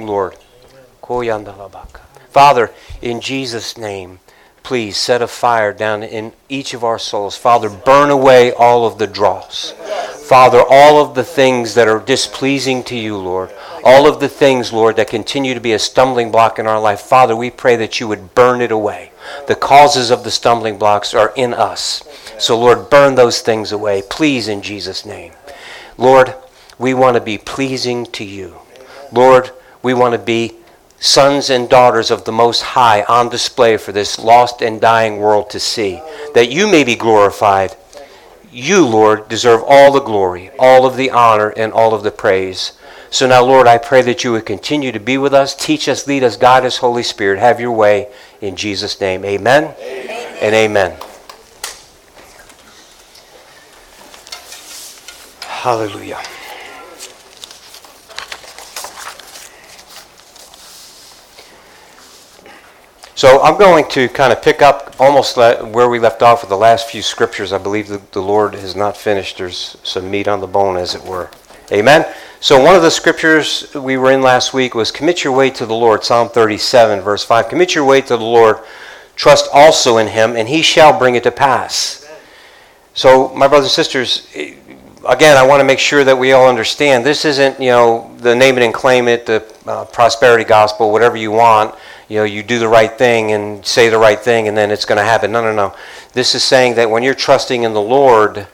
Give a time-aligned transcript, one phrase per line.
[0.00, 0.36] Lord.
[2.30, 2.70] Father,
[3.02, 4.20] in Jesus' name,
[4.62, 7.36] please set a fire down in each of our souls.
[7.36, 9.74] Father, burn away all of the dross.
[10.22, 13.50] Father, all of the things that are displeasing to you, Lord.
[13.84, 17.00] All of the things, Lord, that continue to be a stumbling block in our life.
[17.00, 19.12] Father, we pray that you would burn it away.
[19.48, 22.02] The causes of the stumbling blocks are in us.
[22.38, 25.32] So, Lord, burn those things away, please, in Jesus' name.
[25.98, 26.34] Lord,
[26.78, 28.56] we want to be pleasing to you.
[29.12, 29.50] Lord,
[29.82, 30.54] we want to be
[30.98, 35.50] sons and daughters of the Most High on display for this lost and dying world
[35.50, 36.00] to see,
[36.34, 37.74] that you may be glorified.
[38.52, 42.72] You, Lord, deserve all the glory, all of the honor, and all of the praise.
[43.10, 46.06] So now, Lord, I pray that you would continue to be with us, teach us,
[46.06, 47.38] lead us, guide us, Holy Spirit.
[47.40, 49.24] Have your way in Jesus' name.
[49.24, 50.36] Amen, amen.
[50.40, 50.96] and amen.
[55.42, 56.22] Hallelujah.
[63.14, 66.56] So I'm going to kind of pick up almost where we left off with the
[66.56, 67.52] last few scriptures.
[67.52, 69.36] I believe the Lord has not finished.
[69.36, 71.30] There's some meat on the bone, as it were.
[71.70, 72.06] Amen.
[72.40, 75.66] So one of the scriptures we were in last week was commit your way to
[75.66, 77.50] the Lord, Psalm 37, verse 5.
[77.50, 78.60] Commit your way to the Lord,
[79.14, 82.08] trust also in him, and he shall bring it to pass.
[82.94, 87.04] So, my brothers and sisters, again, I want to make sure that we all understand
[87.04, 91.18] this isn't, you know, the name it and claim it, the uh, prosperity gospel, whatever
[91.18, 91.74] you want
[92.12, 94.84] you know, you do the right thing and say the right thing and then it's
[94.84, 95.32] going to happen.
[95.32, 95.74] No, no, no.
[96.12, 98.46] This is saying that when you're trusting in the Lord,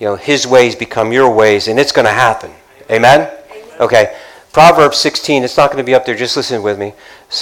[0.00, 2.50] you know, His ways become your ways and it's going to happen.
[2.90, 3.32] Amen?
[3.78, 4.16] Okay.
[4.52, 6.92] Proverbs 16, it's not going to be up there, just listen with me.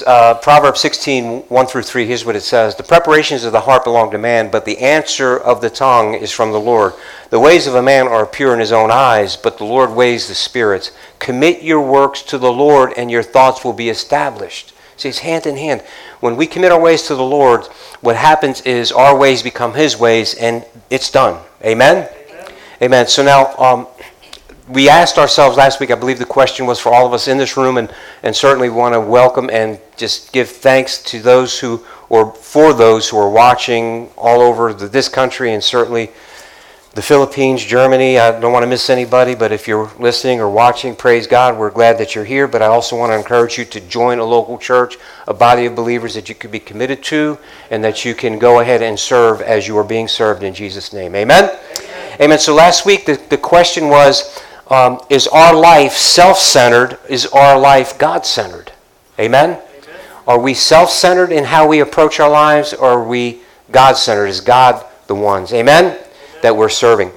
[0.06, 3.84] Uh, Proverbs 16, 1 through 3, here's what it says The preparations of the heart
[3.84, 6.92] belong to man, but the answer of the tongue is from the Lord.
[7.30, 10.28] The ways of a man are pure in his own eyes, but the Lord weighs
[10.28, 10.90] the spirits.
[11.18, 14.74] Commit your works to the Lord, and your thoughts will be established.
[14.96, 15.80] See, it's hand in hand.
[16.20, 17.66] When we commit our ways to the Lord,
[18.00, 21.42] what happens is our ways become His ways, and it's done.
[21.64, 22.08] Amen?
[22.30, 22.52] Amen.
[22.82, 23.06] Amen.
[23.06, 23.86] So now, um,
[24.68, 27.36] we asked ourselves last week, I believe the question was for all of us in
[27.36, 27.92] this room, and,
[28.22, 33.08] and certainly want to welcome and just give thanks to those who, or for those
[33.08, 36.10] who are watching all over the, this country and certainly
[36.94, 38.18] the Philippines, Germany.
[38.18, 41.56] I don't want to miss anybody, but if you're listening or watching, praise God.
[41.56, 42.46] We're glad that you're here.
[42.46, 45.74] But I also want to encourage you to join a local church, a body of
[45.74, 47.38] believers that you could be committed to,
[47.70, 50.92] and that you can go ahead and serve as you are being served in Jesus'
[50.92, 51.14] name.
[51.14, 51.44] Amen?
[51.44, 52.16] Amen.
[52.20, 52.38] Amen.
[52.38, 56.98] So last week, the, the question was um, Is our life self centered?
[57.08, 58.70] Is our life God centered?
[59.18, 59.52] Amen?
[59.52, 59.62] Amen?
[60.26, 64.26] Are we self centered in how we approach our lives, or are we God centered?
[64.26, 65.54] Is God the ones?
[65.54, 65.98] Amen?
[66.42, 67.10] That we're serving.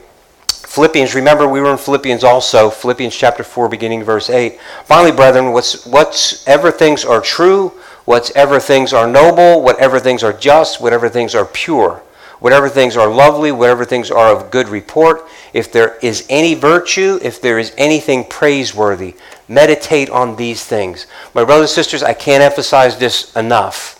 [0.48, 4.60] Philippians, remember we were in Philippians also, Philippians chapter 4, beginning verse 8.
[4.86, 7.70] Finally, brethren, what's, whatsoever things are true,
[8.06, 12.04] whatever things are noble, whatever things are just, whatever things are pure,
[12.40, 17.20] whatever things are lovely, whatever things are of good report, if there is any virtue,
[17.22, 19.16] if there is anything praiseworthy,
[19.48, 21.08] meditate on these things.
[21.34, 23.94] My brothers and sisters, I can't emphasize this enough.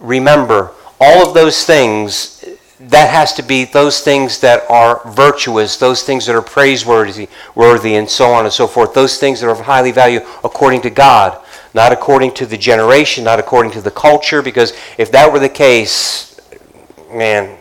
[0.00, 2.39] Remember, all of those things
[2.80, 7.96] that has to be those things that are virtuous, those things that are praiseworthy, worthy,
[7.96, 8.94] and so on and so forth.
[8.94, 11.38] Those things that are of highly value according to God,
[11.74, 14.40] not according to the generation, not according to the culture.
[14.40, 16.40] Because if that were the case,
[17.12, 17.58] man,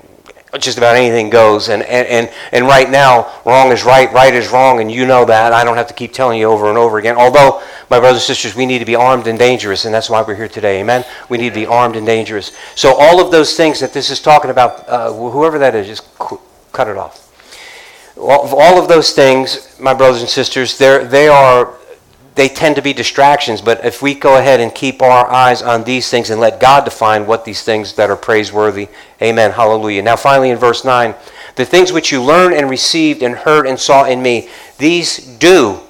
[0.57, 1.69] just about anything goes.
[1.69, 5.25] And, and, and, and right now, wrong is right, right is wrong, and you know
[5.25, 5.53] that.
[5.53, 7.15] I don't have to keep telling you over and over again.
[7.17, 10.21] Although, my brothers and sisters, we need to be armed and dangerous, and that's why
[10.23, 10.79] we're here today.
[10.79, 11.05] Amen?
[11.29, 12.51] We need to be armed and dangerous.
[12.75, 16.17] So, all of those things that this is talking about, uh, whoever that is, just
[16.17, 17.27] cut it off.
[18.17, 21.73] All of those things, my brothers and sisters, they are
[22.39, 25.83] they tend to be distractions, but if we go ahead and keep our eyes on
[25.83, 28.87] these things and let God define what these things that are praiseworthy,
[29.21, 30.01] amen, hallelujah.
[30.01, 31.13] Now, finally, in verse 9,
[31.57, 35.81] the things which you learned and received and heard and saw in me, these do,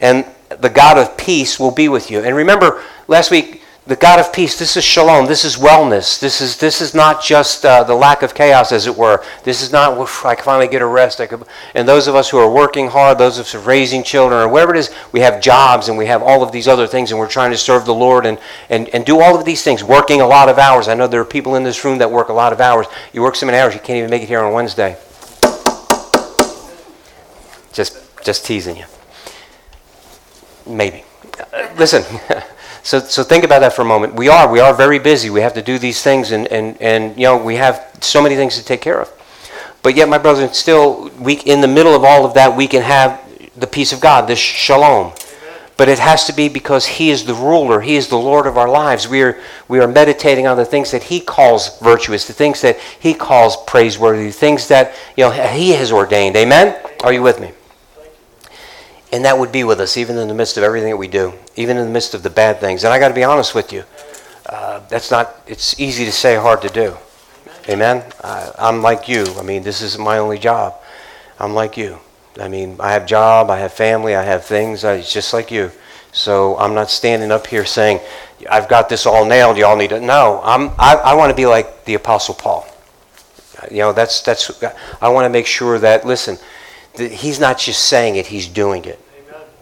[0.00, 2.20] and the God of peace will be with you.
[2.20, 6.20] And remember, last week, the God of peace, this is shalom, this is wellness.
[6.20, 9.24] This is, this is not just uh, the lack of chaos, as it were.
[9.42, 11.20] This is not, I finally get a rest.
[11.74, 14.40] And those of us who are working hard, those of us who are raising children,
[14.40, 17.10] or whatever it is, we have jobs and we have all of these other things,
[17.10, 18.38] and we're trying to serve the Lord and,
[18.70, 20.86] and, and do all of these things, working a lot of hours.
[20.86, 22.86] I know there are people in this room that work a lot of hours.
[23.12, 24.96] You work so many hours, you can't even make it here on Wednesday.
[27.72, 28.84] Just, just teasing you.
[30.68, 31.02] Maybe.
[31.52, 32.04] Uh, listen.
[32.82, 34.14] So, so think about that for a moment.
[34.14, 35.30] We are, we are very busy.
[35.30, 38.34] We have to do these things, and, and, and you know, we have so many
[38.34, 39.10] things to take care of.
[39.82, 42.82] But yet, my brothers, still, we, in the middle of all of that, we can
[42.82, 43.20] have
[43.56, 45.12] the peace of God, this shalom.
[45.76, 47.80] but it has to be because He is the ruler.
[47.80, 49.08] He is the Lord of our lives.
[49.08, 52.78] We are, we are meditating on the things that He calls virtuous, the things that
[53.00, 56.36] He calls praiseworthy, the things that you know, He has ordained.
[56.36, 56.78] Amen?
[57.02, 57.52] Are you with me?
[59.12, 61.34] And that would be with us, even in the midst of everything that we do,
[61.54, 62.82] even in the midst of the bad things.
[62.84, 63.84] And I got to be honest with you,
[64.46, 66.96] uh, that's not, it's easy to say, hard to do.
[67.68, 68.02] Amen?
[68.24, 69.26] I, I'm like you.
[69.38, 70.74] I mean, this isn't my only job.
[71.38, 71.98] I'm like you.
[72.40, 74.84] I mean, I have job, I have family, I have things.
[74.84, 75.70] I, just like you.
[76.12, 78.00] So I'm not standing up here saying,
[78.50, 79.58] I've got this all nailed.
[79.58, 80.00] Y'all need to.
[80.00, 82.66] No, I'm, I, I want to be like the Apostle Paul.
[83.70, 84.62] You know, that's, that's,
[85.00, 86.38] I want to make sure that, listen,
[86.96, 88.98] he's not just saying it, he's doing it.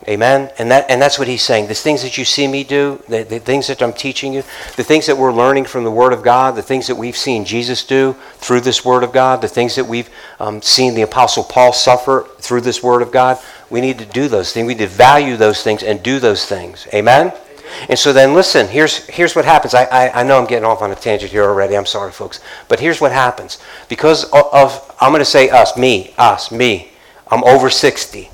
[0.08, 0.50] Amen.
[0.58, 1.66] And that and that's what he's saying.
[1.66, 4.42] The things that you see me do, the, the, things that I'm teaching you,
[4.76, 7.44] the things that we're learning from the Word of God, the things that we've seen
[7.44, 10.08] Jesus do through this Word of God, the things that we've
[10.40, 13.38] um, seen the Apostle Paul suffer through this Word of God,
[13.68, 14.66] we need to do those things.
[14.66, 16.88] We need to value those things and do those things.
[16.94, 17.28] Amen.
[17.28, 17.40] Amen.
[17.88, 19.74] And so then listen, here's, here's what happens.
[19.74, 21.76] I, I, I, know I'm getting off on a tangent here already.
[21.76, 22.40] I'm sorry, folks.
[22.68, 23.58] But here's what happens.
[23.88, 26.89] Because of, of I'm going to say us, me, us, me.
[27.30, 28.30] I'm over 60.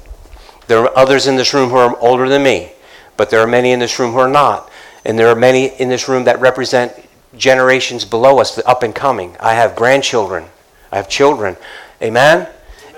[0.66, 2.72] There are others in this room who are older than me,
[3.16, 4.70] but there are many in this room who are not.
[5.04, 6.93] And there are many in this room that represent
[7.37, 9.37] generations below us, the up and coming.
[9.38, 10.46] I have grandchildren,
[10.90, 11.56] I have children.
[12.02, 12.48] Amen?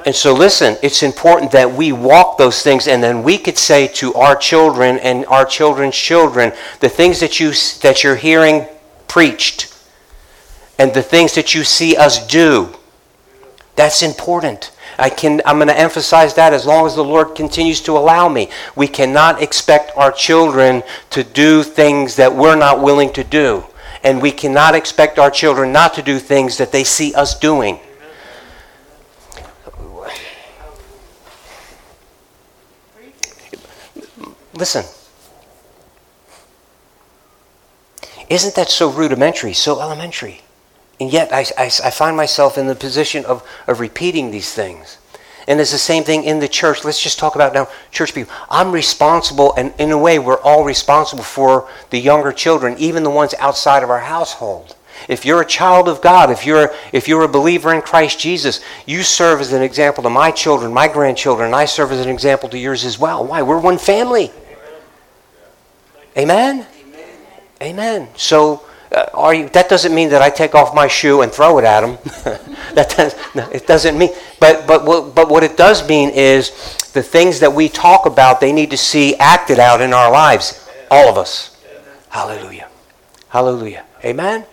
[0.06, 3.88] And so, listen, it's important that we walk those things, and then we could say
[3.88, 7.52] to our children and our children's children the things that, you,
[7.82, 8.66] that you're hearing
[9.08, 9.74] preached
[10.78, 12.70] and the things that you see us do.
[13.74, 14.70] That's important.
[14.98, 18.28] I can, I'm going to emphasize that as long as the Lord continues to allow
[18.28, 18.50] me.
[18.74, 23.64] We cannot expect our children to do things that we're not willing to do.
[24.02, 27.78] And we cannot expect our children not to do things that they see us doing.
[34.54, 34.84] Listen.
[38.28, 40.42] Isn't that so rudimentary, so elementary?
[41.00, 44.98] And yet I, I, I, find myself in the position of, of repeating these things.
[45.46, 46.84] And it's the same thing in the church.
[46.84, 48.32] Let's just talk about now church people.
[48.50, 53.10] I'm responsible, and in a way, we're all responsible for the younger children, even the
[53.10, 54.76] ones outside of our household.
[55.08, 58.60] If you're a child of God, if you're, if you're a believer in Christ Jesus,
[58.84, 62.10] you serve as an example to my children, my grandchildren, and I serve as an
[62.10, 63.24] example to yours as well.
[63.24, 63.42] Why?
[63.42, 64.32] We're one family.
[66.16, 66.66] Amen?
[66.82, 67.08] Amen.
[67.62, 68.08] Amen.
[68.16, 71.58] So, Uh, are you, that doesn't mean that I take off my shoe and throw
[71.58, 71.98] it at them.
[72.74, 74.10] that does, no, it doesn't mean.
[74.40, 76.50] But, but, but what it does mean is
[76.92, 80.68] the things that we talk about, they need to see acted out in our lives.
[80.90, 81.62] All of us.
[82.08, 82.68] Hallelujah.
[83.28, 83.84] Hallelujah.
[84.04, 84.46] Amen?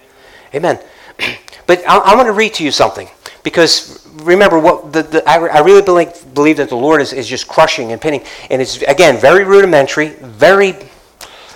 [0.53, 0.79] Amen.
[1.67, 3.09] But I, I want to read to you something.
[3.41, 7.27] Because remember, what the, the, I, I really believe, believe that the Lord is, is
[7.27, 8.23] just crushing and pinning.
[8.49, 10.75] And it's, again, very rudimentary, very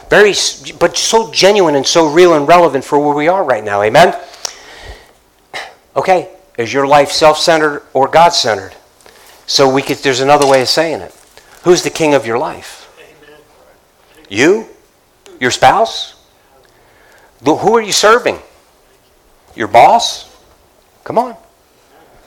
[0.10, 0.34] very,
[0.80, 3.82] but so genuine and so real and relevant for where we are right now.
[3.82, 4.16] Amen?
[5.96, 8.76] Okay, is your life self centered or God centered?
[9.46, 11.16] So we could, there's another way of saying it.
[11.64, 12.86] Who's the king of your life?
[14.30, 14.68] You?
[15.40, 16.16] Your spouse?
[17.44, 18.40] Who are you serving?
[19.56, 20.36] Your boss?
[21.04, 21.36] Come on.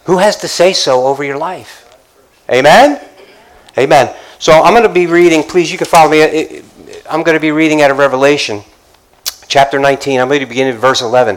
[0.04, 1.96] Who has to say so over your life?
[2.50, 3.00] Amen?
[3.78, 4.14] Amen.
[4.38, 6.62] So I'm going to be reading, please, you can follow me.
[7.10, 8.62] I'm going to be reading out of Revelation
[9.48, 10.20] chapter 19.
[10.20, 11.36] I'm going to begin in verse 11.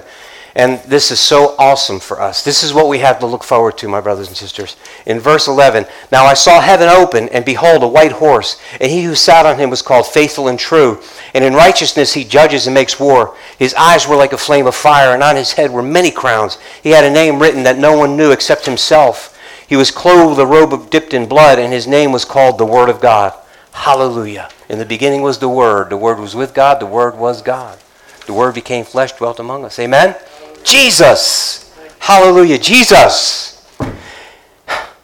[0.53, 2.43] And this is so awesome for us.
[2.43, 4.77] This is what we have to look forward to, my brothers and sisters.
[5.07, 9.03] In verse 11, Now I saw heaven open, and behold, a white horse, and he
[9.03, 11.01] who sat on him was called Faithful and True.
[11.33, 13.35] And in righteousness he judges and makes war.
[13.57, 16.59] His eyes were like a flame of fire, and on his head were many crowns.
[16.83, 19.37] He had a name written that no one knew except himself.
[19.67, 22.65] He was clothed with a robe dipped in blood, and his name was called the
[22.65, 23.33] Word of God.
[23.71, 24.49] Hallelujah.
[24.69, 25.89] In the beginning was the Word.
[25.89, 26.79] The Word was with God.
[26.79, 27.77] The Word was God.
[28.25, 29.77] The Word became flesh, dwelt among us.
[29.77, 30.15] Amen?
[30.63, 31.73] Jesus.
[31.99, 32.57] Hallelujah.
[32.57, 33.51] Jesus.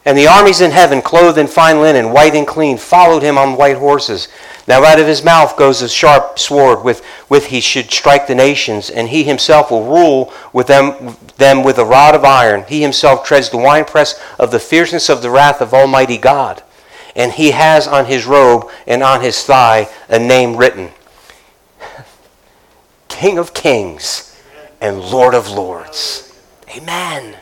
[0.04, 3.56] And the armies in heaven, clothed in fine linen, white and clean, followed him on
[3.56, 4.26] white horses.
[4.66, 8.34] Now out of his mouth goes a sharp sword, with, with he should strike the
[8.34, 12.64] nations, and he himself will rule with them, them with a rod of iron.
[12.66, 16.64] He himself treads the winepress of the fierceness of the wrath of Almighty God
[17.14, 20.90] and he has on his robe and on his thigh a name written
[23.08, 24.36] King of Kings
[24.80, 26.40] and Lord of Lords.
[26.76, 27.36] Amen.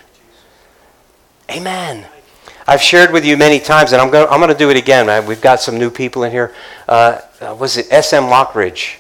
[1.51, 2.07] Amen.
[2.69, 5.07] I've shared with you many times, and I'm going, I'm going to do it again.
[5.07, 5.27] Man.
[5.27, 6.55] We've got some new people in here.
[6.89, 8.25] Uh, uh was it S.M.
[8.25, 8.97] Lockridge?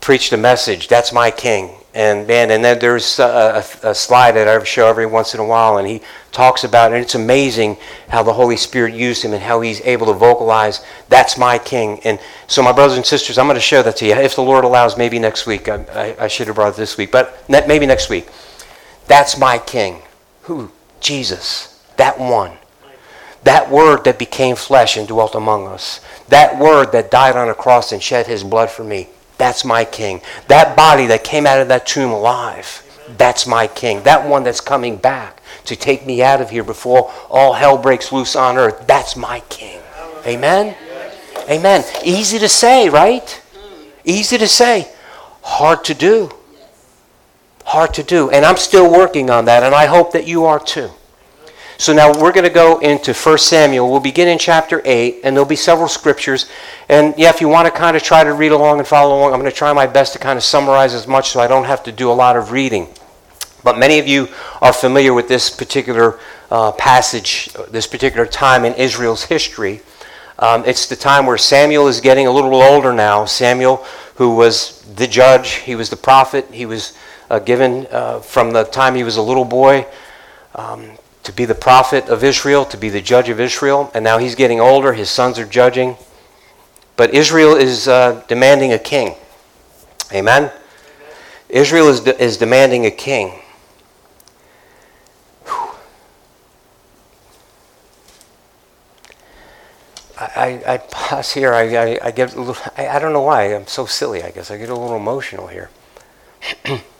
[0.00, 1.70] Preached a message, That's My King.
[1.94, 5.34] And man, and then there's uh, a, a, a slide that I show every once
[5.34, 7.76] in a while, and he talks about, and it's amazing
[8.08, 12.00] how the Holy Spirit used him and how he's able to vocalize, "That's my King."
[12.04, 14.42] And so, my brothers and sisters, I'm going to show that to you if the
[14.42, 14.96] Lord allows.
[14.96, 15.68] Maybe next week.
[15.68, 18.28] I, I, I should have brought it this week, but maybe next week.
[19.06, 20.00] That's my King.
[20.42, 20.70] Who?
[21.00, 21.78] Jesus.
[21.96, 22.52] That one.
[23.42, 26.00] That word that became flesh and dwelt among us.
[26.28, 29.08] That word that died on a cross and shed his blood for me.
[29.42, 30.20] That's my king.
[30.46, 32.80] That body that came out of that tomb alive.
[33.18, 34.00] That's my king.
[34.04, 38.12] That one that's coming back to take me out of here before all hell breaks
[38.12, 38.86] loose on earth.
[38.86, 39.80] That's my king.
[40.24, 40.76] Amen?
[41.50, 41.84] Amen.
[42.04, 43.42] Easy to say, right?
[44.04, 44.88] Easy to say.
[45.42, 46.30] Hard to do.
[47.64, 48.30] Hard to do.
[48.30, 50.90] And I'm still working on that, and I hope that you are too.
[51.82, 53.90] So now we're going to go into 1 Samuel.
[53.90, 56.48] We'll begin in chapter 8, and there'll be several scriptures.
[56.88, 59.32] And yeah, if you want to kind of try to read along and follow along,
[59.32, 61.64] I'm going to try my best to kind of summarize as much so I don't
[61.64, 62.86] have to do a lot of reading.
[63.64, 64.28] But many of you
[64.60, 66.20] are familiar with this particular
[66.52, 69.80] uh, passage, this particular time in Israel's history.
[70.38, 73.24] Um, it's the time where Samuel is getting a little older now.
[73.24, 73.84] Samuel,
[74.14, 76.96] who was the judge, he was the prophet, he was
[77.28, 79.84] uh, given uh, from the time he was a little boy.
[80.54, 84.18] Um, to be the prophet of Israel, to be the judge of Israel, and now
[84.18, 85.96] he's getting older, his sons are judging.
[86.96, 89.14] But Israel is uh, demanding a king.
[90.12, 90.44] Amen?
[90.44, 90.52] Amen.
[91.48, 93.40] Israel is, de- is demanding a king.
[100.18, 101.52] I, I, pause here.
[101.52, 103.54] I, I, I get a little, I, I don't know why.
[103.54, 104.50] I'm so silly, I guess.
[104.50, 105.70] I get a little emotional here.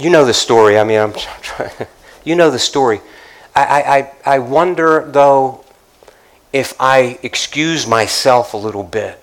[0.00, 0.78] you know the story.
[0.78, 1.12] I mean, I'm
[1.42, 1.70] trying,
[2.24, 3.00] you know the story.
[3.54, 5.64] I, I, I wonder, though,
[6.52, 9.22] if I excuse myself a little bit.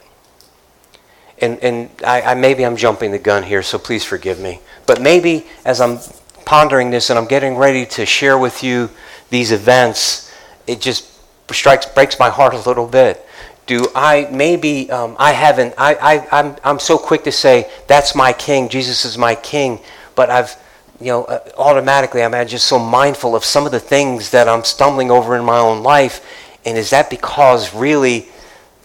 [1.40, 4.60] And, and I, I, maybe I'm jumping the gun here, so please forgive me.
[4.86, 6.00] But maybe as I'm
[6.46, 8.90] pondering this and I'm getting ready to share with you
[9.30, 10.32] these events,
[10.68, 11.10] it just
[11.52, 13.26] strikes, breaks my heart a little bit.
[13.66, 18.14] Do I maybe um, I haven't I, I I'm I'm so quick to say that's
[18.14, 19.80] my king Jesus is my king
[20.14, 20.56] but I've
[21.00, 24.64] you know, uh, automatically I'm just so mindful of some of the things that I'm
[24.64, 26.26] stumbling over in my own life.
[26.66, 28.30] And is that because really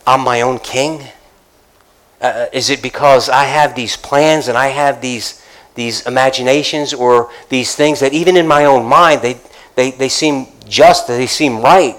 [0.07, 1.03] I'm my own king?
[2.21, 5.41] Uh, uh, is it because I have these plans and I have these
[5.77, 9.41] these imaginations or these things that even in my own mind they,
[9.77, 11.97] they, they seem just, they seem right.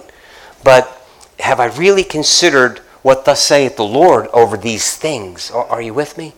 [0.63, 1.07] But
[1.39, 5.49] have I really considered what thus saith the Lord over these things?
[5.49, 6.33] Are, are you with me?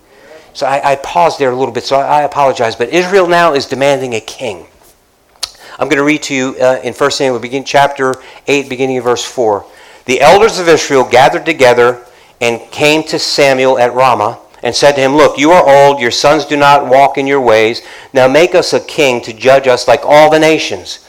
[0.53, 2.75] So I, I paused there a little bit, so I, I, apologize.
[2.75, 4.67] But Israel now is demanding a king.
[5.79, 8.15] I'm going to read to you uh, in 1 Samuel, begin chapter
[8.47, 9.65] 8, beginning of verse 4.
[10.05, 12.05] The elders of Israel gathered together
[12.39, 16.11] and came to Samuel at Ramah and said to him, Look, you are old, your
[16.11, 17.81] sons do not walk in your ways.
[18.13, 21.07] Now make us a king to judge us like all the nations.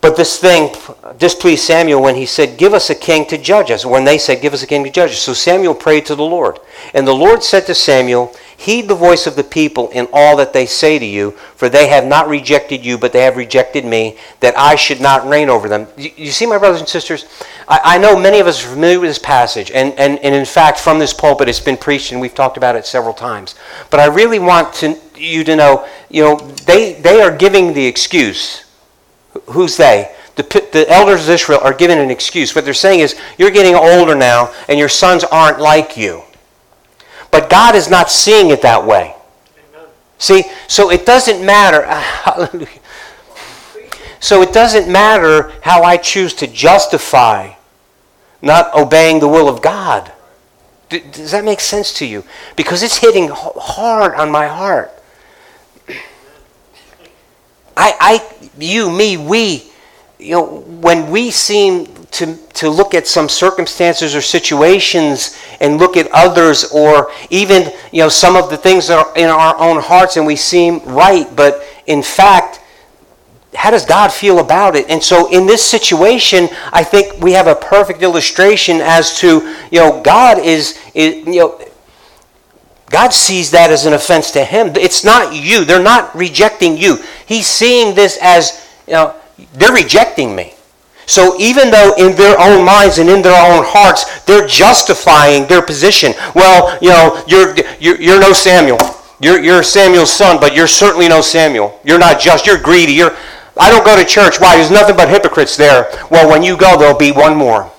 [0.00, 0.74] But this thing
[1.18, 3.84] displeased Samuel when he said, Give us a king to judge us.
[3.84, 5.18] When they said, Give us a king to judge us.
[5.18, 6.58] So Samuel prayed to the Lord.
[6.94, 10.52] And the Lord said to Samuel, Heed the voice of the people in all that
[10.52, 14.16] they say to you, for they have not rejected you, but they have rejected me,
[14.38, 15.88] that I should not reign over them.
[15.96, 17.24] You see, my brothers and sisters,
[17.66, 19.72] I, I know many of us are familiar with this passage.
[19.72, 22.76] And, and, and in fact, from this pulpit, it's been preached, and we've talked about
[22.76, 23.56] it several times.
[23.90, 27.84] But I really want to, you to know, you know, they, they are giving the
[27.84, 28.62] excuse
[29.46, 30.14] Who's they?
[30.36, 32.54] The, the elders of Israel are given an excuse.
[32.54, 36.22] What they're saying is, you're getting older now, and your sons aren't like you.
[37.30, 39.14] But God is not seeing it that way.
[39.74, 39.88] Amen.
[40.18, 41.86] See, so it doesn't matter.
[44.22, 47.54] So it doesn't matter how I choose to justify
[48.40, 50.12] not obeying the will of God.
[50.88, 52.22] Does that make sense to you?
[52.54, 54.92] Because it's hitting hard on my heart.
[57.76, 59.71] I, I, you, me, we,
[60.22, 65.96] you know, when we seem to, to look at some circumstances or situations and look
[65.96, 69.80] at others or even, you know, some of the things that are in our own
[69.82, 72.60] hearts and we seem right, but in fact,
[73.54, 74.88] how does God feel about it?
[74.88, 79.78] And so in this situation, I think we have a perfect illustration as to, you
[79.78, 81.60] know, God is, is you know,
[82.90, 84.76] God sees that as an offense to him.
[84.76, 85.64] It's not you.
[85.64, 86.98] They're not rejecting you.
[87.26, 89.16] He's seeing this as, you know,
[89.54, 90.54] they're rejecting me.
[91.06, 95.62] So even though in their own minds and in their own hearts, they're justifying their
[95.62, 96.14] position.
[96.34, 98.78] Well, you know, you're, you're, you're no Samuel.
[99.20, 101.80] You're, you're Samuel's son, but you're certainly no Samuel.
[101.84, 102.46] You're not just.
[102.46, 102.92] You're greedy.
[102.92, 103.16] You're,
[103.58, 104.40] I don't go to church.
[104.40, 104.56] Why?
[104.56, 105.90] There's nothing but hypocrites there.
[106.10, 107.70] Well, when you go, there'll be one more.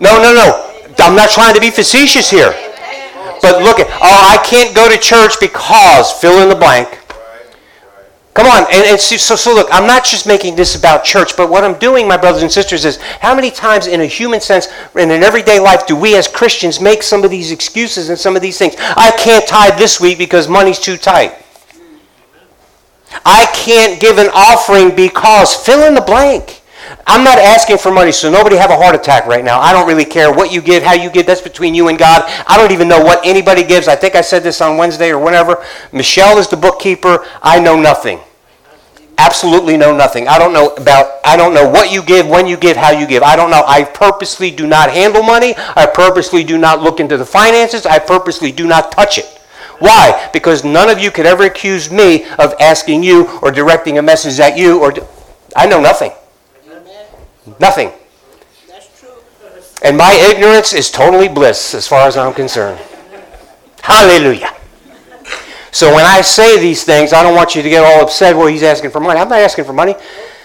[0.00, 0.70] No, no, no.
[0.98, 2.52] I'm I'm not trying to be facetious here.
[3.42, 7.03] But look at, oh, I can't go to church because fill in the blank.
[8.34, 11.48] Come on, and, and so, so look, I'm not just making this about church, but
[11.48, 14.66] what I'm doing, my brothers and sisters, is how many times in a human sense,
[14.96, 18.34] in an everyday life, do we as Christians make some of these excuses and some
[18.34, 18.74] of these things?
[18.78, 21.32] I can't tithe this week because money's too tight.
[23.24, 26.63] I can't give an offering because fill in the blank.
[27.06, 29.60] I'm not asking for money, so nobody have a heart attack right now.
[29.60, 31.26] I don't really care what you give, how you give.
[31.26, 32.22] That's between you and God.
[32.46, 33.88] I don't even know what anybody gives.
[33.88, 35.64] I think I said this on Wednesday or whenever.
[35.92, 37.26] Michelle is the bookkeeper.
[37.42, 38.20] I know nothing.
[39.16, 40.26] Absolutely know nothing.
[40.26, 41.20] I don't know about.
[41.24, 43.22] I don't know what you give, when you give, how you give.
[43.22, 43.62] I don't know.
[43.66, 45.54] I purposely do not handle money.
[45.56, 47.86] I purposely do not look into the finances.
[47.86, 49.26] I purposely do not touch it.
[49.78, 50.30] Why?
[50.32, 54.40] Because none of you could ever accuse me of asking you or directing a message
[54.40, 54.92] at you or.
[55.54, 56.10] I know nothing.
[57.60, 57.92] Nothing.
[59.82, 62.80] And my ignorance is totally bliss as far as I'm concerned.
[63.82, 64.50] Hallelujah.
[65.72, 68.46] So when I say these things, I don't want you to get all upset, well,
[68.46, 69.20] he's asking for money.
[69.20, 69.94] I'm not asking for money.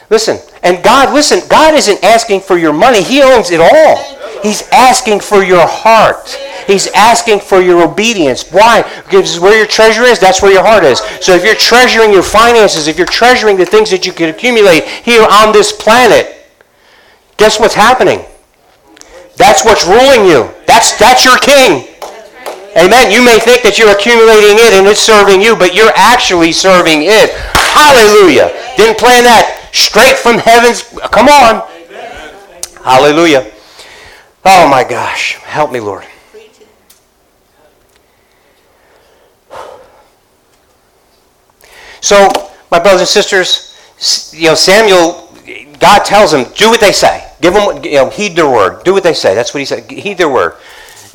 [0.09, 3.03] Listen, and God, listen, God isn't asking for your money.
[3.03, 4.17] He owns it all.
[4.41, 6.29] He's asking for your heart.
[6.65, 8.51] He's asking for your obedience.
[8.51, 8.81] Why?
[9.05, 10.99] Because where your treasure is, that's where your heart is.
[11.21, 14.83] So if you're treasuring your finances, if you're treasuring the things that you can accumulate
[14.83, 16.38] here on this planet,
[17.39, 18.19] Guess what's happening?
[19.38, 20.53] That's what's ruling you.
[20.67, 21.88] That's, that's your king.
[22.75, 23.12] Amen.
[23.12, 27.03] You may think that you're accumulating it and it's serving you, but you're actually serving
[27.03, 27.31] it.
[27.55, 28.51] Hallelujah.
[28.75, 29.69] Didn't plan that.
[29.72, 30.84] Straight from heavens.
[31.12, 31.65] Come on.
[32.84, 33.50] Hallelujah.
[34.43, 35.36] Oh my gosh.
[35.36, 36.05] Help me, Lord.
[42.01, 42.29] So,
[42.69, 45.29] my brothers and sisters, you know, Samuel
[45.79, 47.25] God tells them, do what they say.
[47.41, 48.84] Give them, you know, heed their word.
[48.84, 49.36] Do what they say.
[49.36, 49.89] That's what he said.
[49.89, 50.55] Heed their word.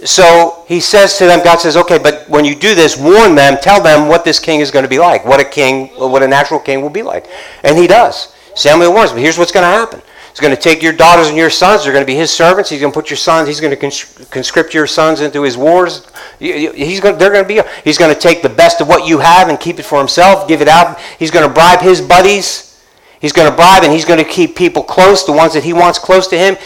[0.05, 3.59] So he says to them, God says, okay, but when you do this, warn them,
[3.63, 6.29] tell them what this king is going to be like, what a king, what a
[6.29, 7.27] natural king will be like.
[7.63, 8.35] And he does.
[8.55, 10.03] Samuel warns, but here's what's going to happen.
[10.31, 11.85] He's going to take your daughters and your sons.
[11.85, 12.69] They're going to be his servants.
[12.69, 13.47] He's going to put your sons.
[13.47, 16.05] He's going to conscript your sons into his wars.
[16.41, 17.17] He's going.
[17.19, 17.63] They're going to be.
[17.85, 20.49] He's going to take the best of what you have and keep it for himself.
[20.49, 20.99] Give it out.
[21.21, 22.64] He's going to bribe his buddies
[23.25, 25.73] He's going to bribe and he's going to keep people close, the ones that he
[25.73, 26.59] wants close to him.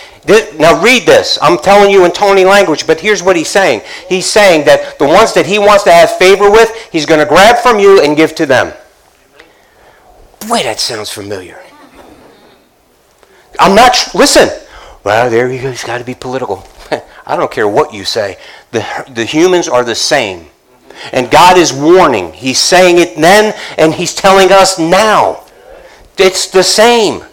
[0.59, 1.38] Now, read this.
[1.40, 3.83] I'm telling you in Tony language, but here's what he's saying.
[4.09, 7.27] He's saying that the ones that he wants to have favor with, he's going to
[7.27, 8.73] grab from you and give to them.
[10.49, 11.61] Boy, that sounds familiar.
[13.61, 14.49] I'm not, listen.
[15.05, 15.71] Well, there you go.
[15.71, 16.66] He's got to be political.
[17.25, 18.37] I don't care what you say.
[18.73, 20.47] The, the humans are the same.
[21.12, 22.33] And God is warning.
[22.33, 25.44] He's saying it then, and He's telling us now.
[26.18, 27.24] It's the same.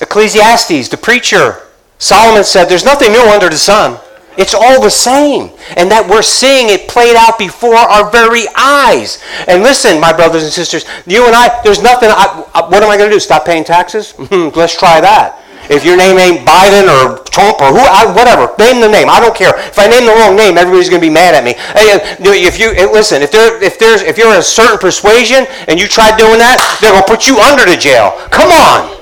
[0.00, 1.66] Ecclesiastes, the preacher,
[1.98, 4.00] Solomon said, There's nothing new under the sun.
[4.38, 5.50] It's all the same.
[5.76, 9.22] And that we're seeing it played out before our very eyes.
[9.46, 12.96] And listen, my brothers and sisters, you and I, there's nothing, I, what am I
[12.96, 13.20] going to do?
[13.20, 14.14] Stop paying taxes?
[14.30, 15.39] Let's try that.
[15.70, 19.06] If your name ain't Biden or Trump or who, I, whatever, name the name.
[19.06, 19.54] I don't care.
[19.54, 21.54] If I name the wrong name, everybody's going to be mad at me.
[21.54, 25.86] Uh, if you listen, if there, if there's, if you're a certain persuasion and you
[25.86, 28.18] try doing that, they're going to put you under the jail.
[28.34, 28.98] Come on.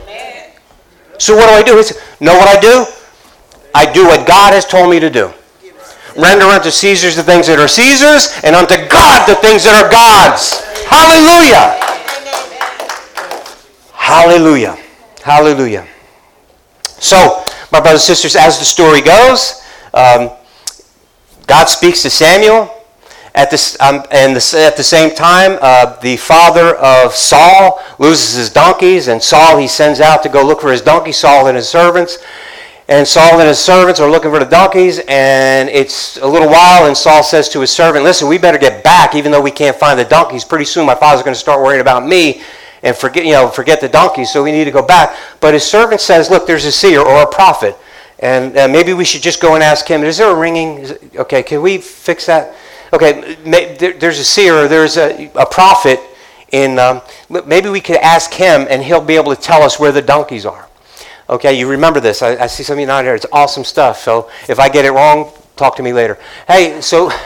[1.16, 1.80] So what do I do?
[2.20, 2.84] Know what I do?
[3.74, 5.32] I do what God has told me to do.
[6.20, 9.88] Render unto Caesar's the things that are Caesar's, and unto God the things that are
[9.88, 10.60] God's.
[10.84, 11.80] Hallelujah.
[13.96, 14.76] Hallelujah.
[15.24, 15.88] Hallelujah.
[17.00, 19.62] So, my brothers and sisters, as the story goes,
[19.94, 20.30] um,
[21.46, 22.74] God speaks to Samuel.
[23.34, 28.50] At, this, um, and at the same time, uh, the father of Saul loses his
[28.50, 31.12] donkeys, and Saul he sends out to go look for his donkey.
[31.12, 32.18] Saul and his servants,
[32.88, 36.86] and Saul and his servants are looking for the donkeys, and it's a little while,
[36.86, 39.76] and Saul says to his servant, "Listen, we better get back, even though we can't
[39.76, 40.44] find the donkeys.
[40.44, 42.42] Pretty soon, my father's going to start worrying about me,
[42.82, 45.16] and forget, you know, forget the donkeys, so we need to go back.
[45.40, 47.76] But his servant says, Look, there's a seer or a prophet,
[48.18, 50.78] and uh, maybe we should just go and ask him, Is there a ringing?
[50.78, 52.54] It, okay, can we fix that?
[52.92, 56.00] Okay, may, there, there's a seer or there's a, a prophet,
[56.52, 57.02] in, um,
[57.46, 60.46] maybe we could ask him, and he'll be able to tell us where the donkeys
[60.46, 60.68] are.
[61.28, 62.22] Okay, you remember this.
[62.22, 63.14] I, I see some of you not here.
[63.14, 64.00] It's awesome stuff.
[64.00, 66.18] So if I get it wrong, talk to me later.
[66.46, 67.10] Hey, so.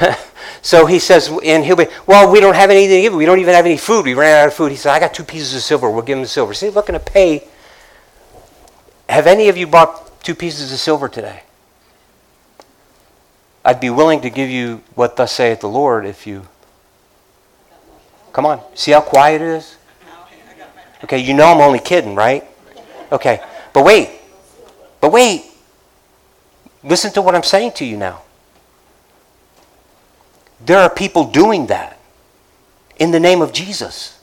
[0.63, 3.15] So he says, and he'll be, well, we don't have anything to give.
[3.15, 4.05] We don't even have any food.
[4.05, 4.71] We ran out of food.
[4.71, 5.91] He said, I got two pieces of silver.
[5.91, 6.55] We'll give him the silver.
[6.55, 7.49] See, looking to pay.
[9.09, 11.43] Have any of you bought two pieces of silver today?
[13.65, 16.47] I'd be willing to give you what thus saith the Lord if you.
[18.33, 18.61] Come on.
[18.75, 19.77] See how quiet it is?
[21.03, 22.45] Okay, you know I'm only kidding, right?
[23.11, 23.43] Okay.
[23.73, 24.11] But wait.
[25.01, 25.45] But wait.
[26.85, 28.23] Listen to what I'm saying to you now.
[30.65, 31.99] There are people doing that
[32.97, 34.19] in the name of Jesus.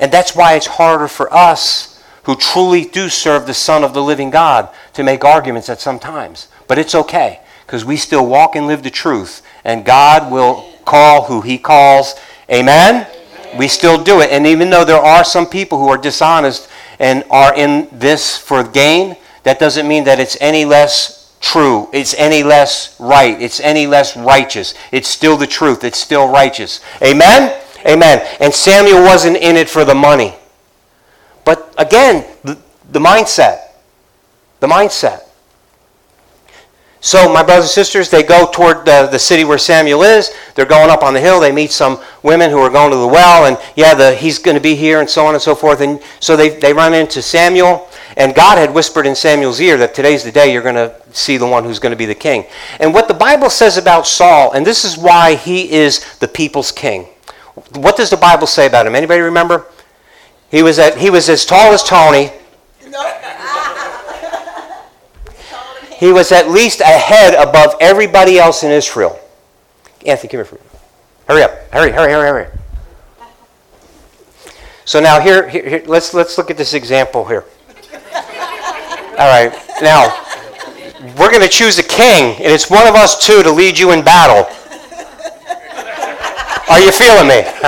[0.00, 4.02] And that's why it's harder for us who truly do serve the Son of the
[4.02, 6.48] living God to make arguments at some times.
[6.66, 11.24] But it's okay because we still walk and live the truth, and God will call
[11.24, 12.14] who He calls.
[12.50, 13.06] Amen?
[13.06, 13.58] Amen?
[13.58, 14.30] We still do it.
[14.30, 18.62] And even though there are some people who are dishonest and are in this for
[18.62, 21.88] gain, that doesn't mean that it's any less true.
[21.92, 23.40] It's any less right.
[23.40, 24.74] It's any less righteous.
[24.92, 25.84] It's still the truth.
[25.84, 26.80] It's still righteous.
[27.02, 27.60] Amen?
[27.86, 28.26] Amen.
[28.40, 30.34] And Samuel wasn't in it for the money.
[31.44, 32.58] But again, the,
[32.90, 33.68] the mindset.
[34.60, 35.28] The mindset.
[37.00, 40.34] So, my brothers and sisters, they go toward the, the city where Samuel is.
[40.56, 41.38] They're going up on the hill.
[41.38, 44.56] They meet some women who are going to the well, and yeah, the, he's going
[44.56, 45.80] to be here, and so on and so forth.
[45.80, 47.87] And so they, they run into Samuel,
[48.18, 51.36] and God had whispered in Samuel's ear that today's the day you're going to see
[51.36, 52.44] the one who's going to be the king.
[52.80, 56.72] And what the Bible says about Saul, and this is why he is the people's
[56.72, 57.04] king.
[57.74, 58.96] What does the Bible say about him?
[58.96, 59.66] Anybody remember?
[60.50, 62.32] He was, at, he was as tall as Tony.
[65.96, 69.16] he was at least a head above everybody else in Israel.
[70.04, 70.62] Anthony, come here for me.
[71.28, 71.52] Hurry up.
[71.72, 72.48] Hurry, hurry, hurry, hurry.
[74.84, 77.44] So now here, here, here, let's, let's look at this example here.
[79.18, 79.52] All right.
[79.82, 80.14] Now,
[81.18, 83.90] we're going to choose a king, and it's one of us two to lead you
[83.90, 84.46] in battle.
[86.70, 87.42] Are you feeling me?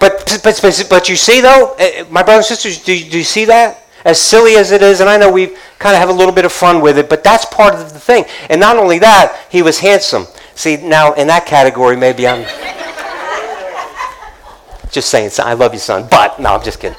[0.00, 3.24] but, but, but, but you see, though, eh, my brothers and sisters, do, do you
[3.24, 3.82] see that?
[4.06, 5.48] As silly as it is, and I know we
[5.78, 8.00] kind of have a little bit of fun with it, but that's part of the
[8.00, 8.24] thing.
[8.48, 10.26] And not only that, he was handsome.
[10.54, 12.44] See, now in that category, maybe I'm
[14.90, 16.08] just saying, I love you, son.
[16.10, 16.96] But, no, I'm just kidding.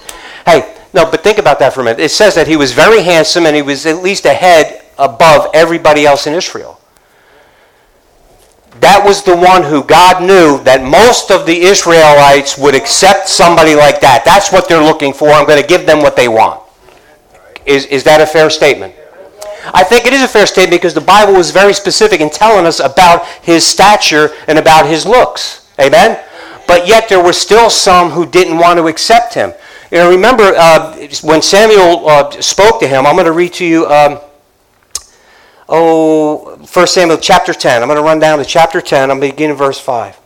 [0.94, 2.00] No, but think about that for a minute.
[2.00, 5.50] It says that he was very handsome and he was at least a head above
[5.54, 6.80] everybody else in Israel.
[8.80, 13.76] That was the one who God knew that most of the Israelites would accept somebody
[13.76, 14.24] like that.
[14.26, 15.30] That's what they're looking for.
[15.30, 16.62] I'm going to give them what they want.
[17.66, 18.94] Is, is that a fair statement?
[19.74, 22.66] I think it is a fair statement because the Bible was very specific in telling
[22.66, 25.70] us about his stature and about his looks.
[25.80, 26.22] Amen?
[26.68, 29.54] But yet there were still some who didn't want to accept him.
[29.94, 33.86] Know, remember uh, when Samuel uh, spoke to him, I'm going to read to you,
[33.86, 34.20] um,
[35.70, 37.84] oh, 1 Samuel chapter 10.
[37.84, 39.12] I'm going to run down to chapter 10.
[39.12, 40.20] I'm beginning verse 5.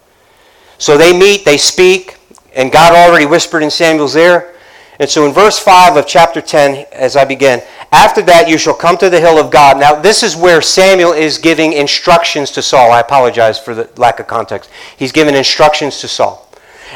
[0.78, 2.18] So they meet, they speak,
[2.56, 4.56] and God already whispered in Samuel's ear.
[5.02, 8.74] And so in verse 5 of chapter 10, as I begin, after that you shall
[8.74, 9.82] come to the hill of God.
[9.82, 12.94] Now, this is where Samuel is giving instructions to Saul.
[12.94, 14.70] I apologize for the lack of context.
[14.96, 16.47] He's giving instructions to Saul.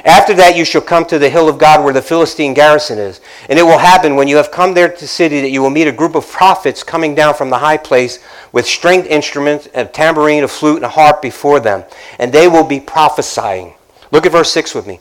[0.06, 3.22] After that you shall come to the hill of God where the Philistine garrison is.
[3.50, 5.70] And it will happen when you have come there to the city that you will
[5.70, 8.20] meet a group of prophets coming down from the high place
[8.52, 11.84] with stringed instruments, a tambourine, a flute, and a harp before them.
[12.20, 13.74] And they will be prophesying.
[14.12, 15.00] Look at verse 6 with me.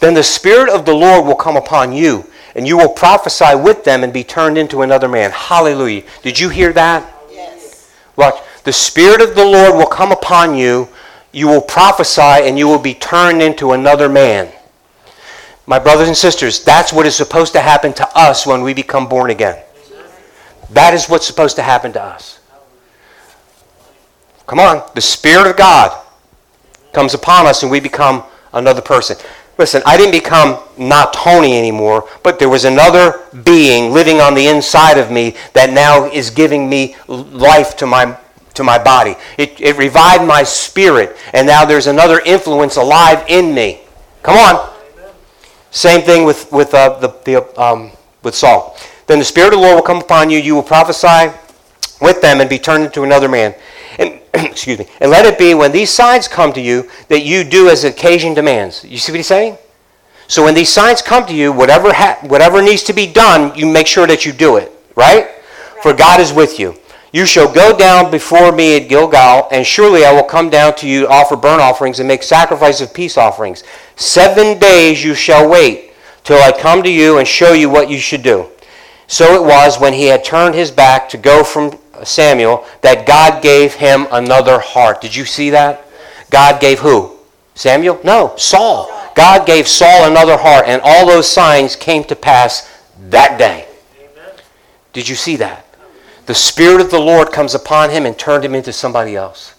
[0.00, 3.84] Then the Spirit of the Lord will come upon you and you will prophesy with
[3.84, 5.30] them and be turned into another man.
[5.30, 6.02] Hallelujah.
[6.22, 7.14] Did you hear that?
[7.30, 7.90] Yes.
[8.16, 8.34] Watch.
[8.64, 10.88] The Spirit of the Lord will come upon you.
[11.32, 14.52] You will prophesy and you will be turned into another man.
[15.66, 19.08] My brothers and sisters, that's what is supposed to happen to us when we become
[19.08, 19.62] born again.
[20.70, 22.40] That is what's supposed to happen to us.
[24.46, 24.82] Come on.
[24.94, 25.98] The Spirit of God
[26.92, 29.16] comes upon us and we become another person.
[29.58, 34.46] Listen, I didn't become not Tony anymore, but there was another being living on the
[34.46, 38.16] inside of me that now is giving me life to my
[38.54, 39.14] to my body.
[39.38, 43.80] It, it revived my spirit, and now there's another influence alive in me.
[44.22, 44.72] Come on.
[45.70, 48.76] Same thing with with uh, the, the um, with Saul.
[49.06, 50.38] Then the Spirit of the Lord will come upon you.
[50.38, 51.32] You will prophesy
[52.00, 53.54] with them and be turned into another man.
[53.98, 54.86] And excuse me.
[55.00, 58.34] And let it be when these signs come to you that you do as occasion
[58.34, 58.84] demands.
[58.84, 59.56] You see what he's saying?
[60.28, 63.66] So when these signs come to you, whatever ha- whatever needs to be done, you
[63.66, 65.24] make sure that you do it, right?
[65.24, 65.30] right?
[65.82, 66.76] For God is with you.
[67.12, 70.88] You shall go down before me at Gilgal, and surely I will come down to
[70.88, 73.64] you to offer burnt offerings and make sacrifice of peace offerings.
[73.96, 75.92] Seven days you shall wait
[76.24, 78.48] till I come to you and show you what you should do.
[79.08, 83.42] So it was when he had turned his back to go from Samuel that God
[83.42, 85.02] gave him another heart.
[85.02, 85.86] Did you see that?
[86.30, 87.18] God gave who?
[87.54, 88.00] Samuel?
[88.04, 88.90] No, Saul.
[89.14, 92.72] God gave Saul another heart, and all those signs came to pass
[93.10, 93.66] that day.
[94.94, 95.66] Did you see that?
[96.26, 99.54] The Spirit of the Lord comes upon him and turned him into somebody else.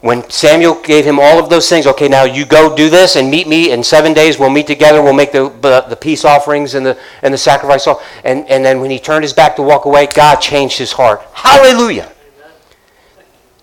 [0.00, 3.30] When Samuel gave him all of those things, okay, now you go do this and
[3.30, 4.38] meet me in seven days.
[4.38, 5.02] We'll meet together.
[5.02, 7.86] We'll make the, the, the peace offerings and the, and the sacrifice.
[8.24, 11.20] And, and then when he turned his back to walk away, God changed his heart.
[11.34, 12.10] Hallelujah.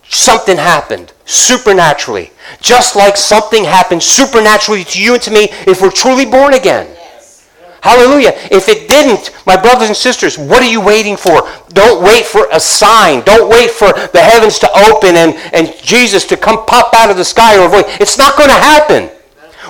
[0.10, 2.32] Something happened supernaturally.
[2.62, 6.96] Just like something happened supernaturally to you and to me if we're truly born again.
[7.81, 8.33] Hallelujah.
[8.51, 11.47] If it didn't, my brothers and sisters, what are you waiting for?
[11.69, 13.21] Don't wait for a sign.
[13.21, 17.17] Don't wait for the heavens to open and, and Jesus to come pop out of
[17.17, 17.85] the sky or voice.
[17.99, 19.09] It's not going to happen.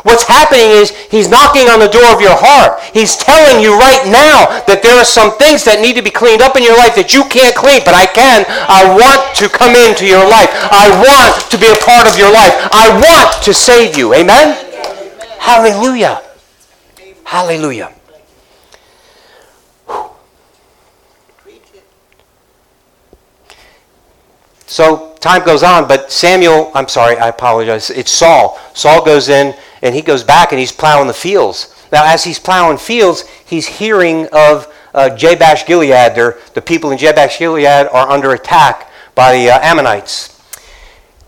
[0.07, 2.79] What's happening is he's knocking on the door of your heart.
[2.95, 6.39] He's telling you right now that there are some things that need to be cleaned
[6.39, 8.47] up in your life that you can't clean, but I can.
[8.47, 10.47] I want to come into your life.
[10.71, 12.55] I want to be a part of your life.
[12.71, 14.13] I want to save you.
[14.13, 14.55] Amen?
[14.55, 15.43] Amen.
[15.43, 16.23] Hallelujah.
[17.25, 17.96] Hallelujah.
[24.67, 27.89] So time goes on, but Samuel, I'm sorry, I apologize.
[27.89, 28.59] It's Saul.
[28.73, 31.73] Saul goes in and he goes back and he's plowing the fields.
[31.91, 36.15] Now, as he's plowing fields, he's hearing of uh, Jabesh Gilead.
[36.15, 40.33] They're, the people in Jabesh Gilead are under attack by the uh, Ammonites.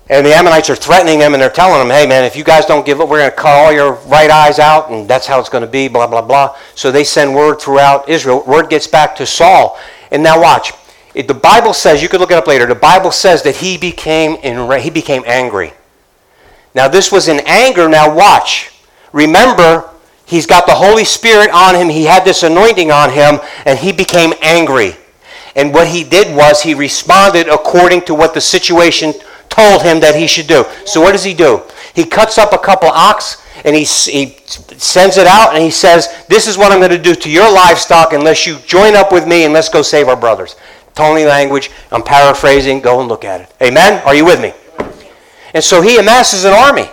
[0.09, 2.65] And the Ammonites are threatening them and they're telling them, hey, man, if you guys
[2.65, 5.39] don't give up, we're going to cut all your right eyes out and that's how
[5.39, 6.57] it's going to be, blah, blah, blah.
[6.75, 8.43] So they send word throughout Israel.
[8.45, 9.79] Word gets back to Saul.
[10.11, 10.73] And now watch.
[11.13, 13.77] It, the Bible says, you could look it up later, the Bible says that he
[13.77, 15.73] became, he became angry.
[16.75, 17.89] Now, this was in anger.
[17.89, 18.71] Now, watch.
[19.11, 19.89] Remember,
[20.25, 21.89] he's got the Holy Spirit on him.
[21.89, 24.95] He had this anointing on him, and he became angry.
[25.55, 29.13] And what he did was he responded according to what the situation
[29.49, 30.63] told him that he should do.
[30.85, 31.63] So, what does he do?
[31.95, 36.07] He cuts up a couple ox and he, he sends it out and he says,
[36.29, 39.27] This is what I'm going to do to your livestock unless you join up with
[39.27, 40.55] me and let's go save our brothers.
[40.99, 43.53] Tony language, I'm paraphrasing, go and look at it.
[43.61, 44.03] Amen?
[44.05, 44.51] Are you with me?
[45.53, 46.89] And so he amasses an army.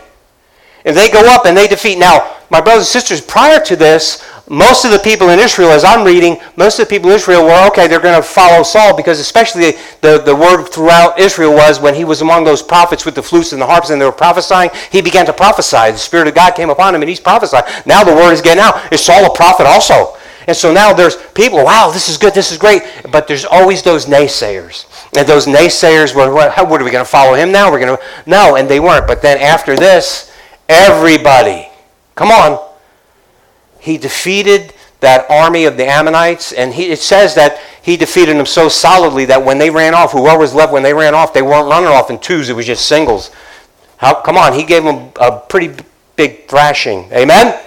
[0.84, 1.98] And they go up and they defeat.
[1.98, 5.82] Now, my brothers and sisters, prior to this, most of the people in Israel, as
[5.82, 8.96] I'm reading, most of the people in Israel were okay, they're going to follow Saul
[8.96, 13.16] because, especially, the, the word throughout Israel was when he was among those prophets with
[13.16, 15.90] the flutes and the harps and they were prophesying, he began to prophesy.
[15.90, 17.64] The Spirit of God came upon him and he's prophesying.
[17.86, 18.92] Now the word is getting out.
[18.92, 20.16] Is Saul a prophet also?
[20.46, 22.82] And so now there's people, wow, this is good, this is great.
[23.10, 24.86] But there's always those naysayers.
[25.16, 27.70] And those naysayers were, what, how, what are we going to follow him now?
[27.70, 29.06] We're going to, no, and they weren't.
[29.06, 30.32] But then after this,
[30.68, 31.68] everybody,
[32.14, 32.64] come on,
[33.80, 38.46] he defeated that army of the Ammonites, and he, it says that he defeated them
[38.46, 41.42] so solidly that when they ran off, whoever was left when they ran off, they
[41.42, 43.30] weren't running off in twos, it was just singles.
[43.98, 45.82] How, come on, he gave them a pretty
[46.16, 47.10] big thrashing.
[47.12, 47.60] Amen?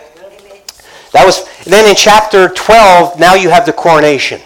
[1.12, 4.42] That was then in chapter 12, now you have the coronation.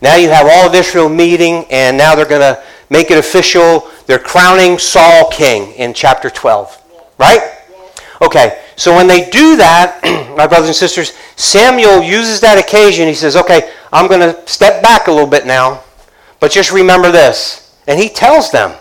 [0.00, 3.90] Now you have all of Israel meeting, and now they're going to make it official.
[4.06, 6.82] They're crowning Saul king in chapter 12.
[7.18, 7.40] Right?
[8.20, 10.00] Okay, so when they do that,
[10.36, 13.08] my brothers and sisters, Samuel uses that occasion.
[13.08, 15.82] He says, Okay, I'm going to step back a little bit now,
[16.40, 17.76] but just remember this.
[17.86, 18.76] And he tells them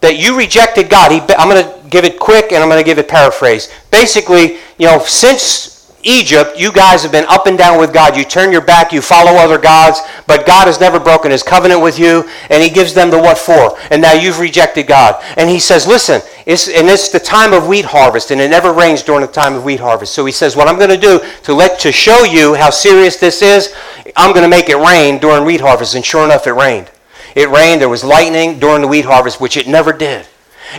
[0.00, 1.12] that you rejected God.
[1.12, 3.72] He, I'm going to give it quick and I'm going to give it paraphrase.
[3.90, 5.75] Basically, you know, since
[6.06, 8.16] Egypt, you guys have been up and down with God.
[8.16, 11.82] You turn your back, you follow other gods, but God has never broken his covenant
[11.82, 13.76] with you, and he gives them the what for.
[13.90, 15.22] And now you've rejected God.
[15.36, 18.72] And he says, listen, it's, and it's the time of wheat harvest, and it never
[18.72, 20.14] rains during the time of wheat harvest.
[20.14, 23.16] So he says, what I'm going to do to let to show you how serious
[23.16, 23.74] this is,
[24.16, 25.96] I'm going to make it rain during wheat harvest.
[25.96, 26.90] And sure enough, it rained.
[27.34, 27.80] It rained.
[27.80, 30.26] There was lightning during the wheat harvest, which it never did.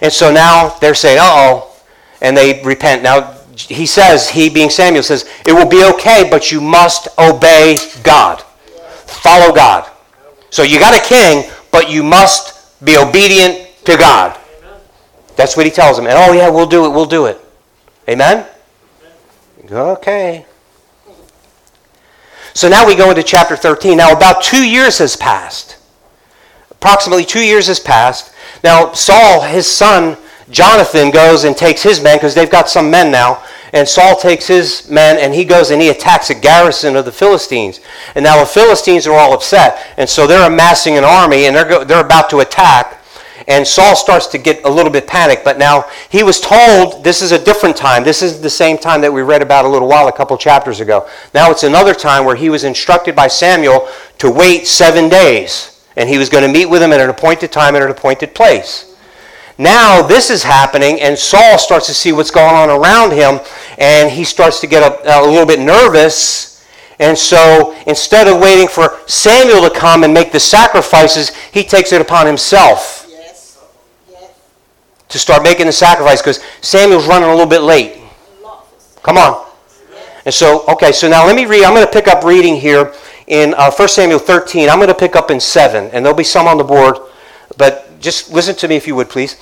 [0.02, 1.76] And so now they're saying, uh-oh,
[2.22, 3.04] and they repent.
[3.04, 7.78] Now, he says, he being Samuel says, it will be okay, but you must obey
[8.04, 8.41] God.
[9.06, 9.89] Follow God.
[10.50, 14.38] So you got a king, but you must be obedient to God.
[15.36, 16.06] That's what he tells him.
[16.06, 17.39] And oh yeah, we'll do it, we'll do it.
[18.08, 18.46] Amen?
[19.70, 20.46] Okay.
[22.54, 23.98] So now we go into chapter 13.
[23.98, 25.78] Now about two years has passed.
[26.72, 28.34] Approximately two years has passed.
[28.63, 30.17] Now Saul, his son,
[30.49, 34.47] Jonathan goes and takes his men, because they've got some men now, and Saul takes
[34.47, 37.81] his men and he goes and he attacks a garrison of the Philistines.
[38.15, 41.67] And now the Philistines are all upset, and so they're amassing an army and they're,
[41.67, 42.93] go, they're about to attack.
[43.49, 47.21] And Saul starts to get a little bit panicked, but now he was told this
[47.21, 48.03] is a different time.
[48.03, 50.81] This is the same time that we read about a little while, a couple chapters
[50.81, 51.07] ago.
[51.33, 55.81] Now it's another time where he was instructed by Samuel to wait seven days.
[55.95, 58.36] And he was going to meet with him at an appointed time at an appointed
[58.36, 58.87] place.
[59.58, 63.39] Now this is happening, and Saul starts to see what's going on around him,
[63.78, 66.63] and he starts to get a, a little bit nervous.
[67.00, 71.91] And so instead of waiting for Samuel to come and make the sacrifices, he takes
[71.91, 73.06] it upon himself.
[75.10, 77.98] To start making the sacrifice because Samuel's running a little bit late.
[79.04, 79.48] Come on.
[80.26, 81.63] And so, okay, so now let me read.
[81.63, 82.93] I'm going to pick up reading here
[83.28, 84.70] in uh, 1 Samuel 13.
[84.70, 86.98] I'm going to pick up in 7, and there'll be some on the board,
[87.56, 89.38] but just listen to me if you would, please.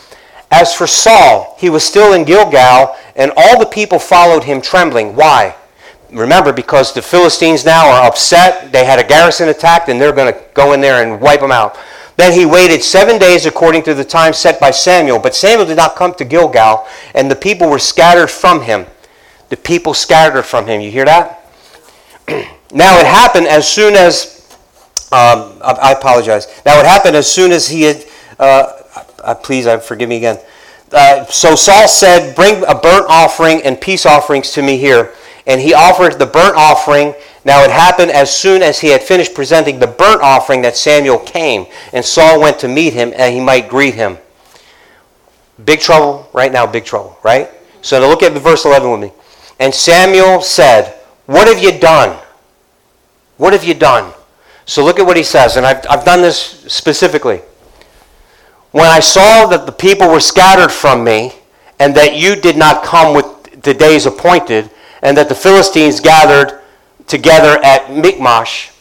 [0.51, 5.15] As for Saul, he was still in Gilgal, and all the people followed him trembling.
[5.15, 5.55] Why?
[6.11, 8.71] Remember, because the Philistines now are upset.
[8.71, 11.51] They had a garrison attacked, and they're going to go in there and wipe them
[11.51, 11.77] out.
[12.17, 15.19] Then he waited seven days according to the time set by Samuel.
[15.19, 18.85] But Samuel did not come to Gilgal, and the people were scattered from him.
[19.49, 20.79] The people scattered from him.
[20.79, 21.51] You hear that?
[22.71, 24.47] now it happened as soon as,
[25.11, 26.47] um, I, apologize.
[26.65, 28.05] Now it happened as soon as he had,
[28.39, 28.81] uh,
[29.23, 30.39] uh, please uh, forgive me again.
[30.91, 35.13] Uh, so Saul said, Bring a burnt offering and peace offerings to me here.
[35.47, 37.13] And he offered the burnt offering
[37.45, 41.19] now it happened as soon as he had finished presenting the burnt offering that Samuel
[41.19, 44.17] came, and Saul went to meet him, and he might greet him.
[45.63, 47.49] Big trouble right now, big trouble, right?
[47.83, 49.11] So now look at verse 11 with me.
[49.59, 50.95] And Samuel said,
[51.27, 52.17] What have you done?
[53.37, 54.11] What have you done?
[54.65, 57.41] So look at what he says, and I've, I've done this specifically.
[58.75, 61.31] When I saw that the people were scattered from me,
[61.79, 64.69] and that you did not come with the days appointed,
[65.01, 66.59] and that the Philistines gathered
[67.07, 68.71] together at Michmash.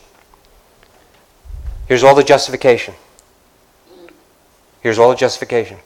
[1.87, 2.95] Here's all the justification.
[4.81, 5.77] Here's all the justification.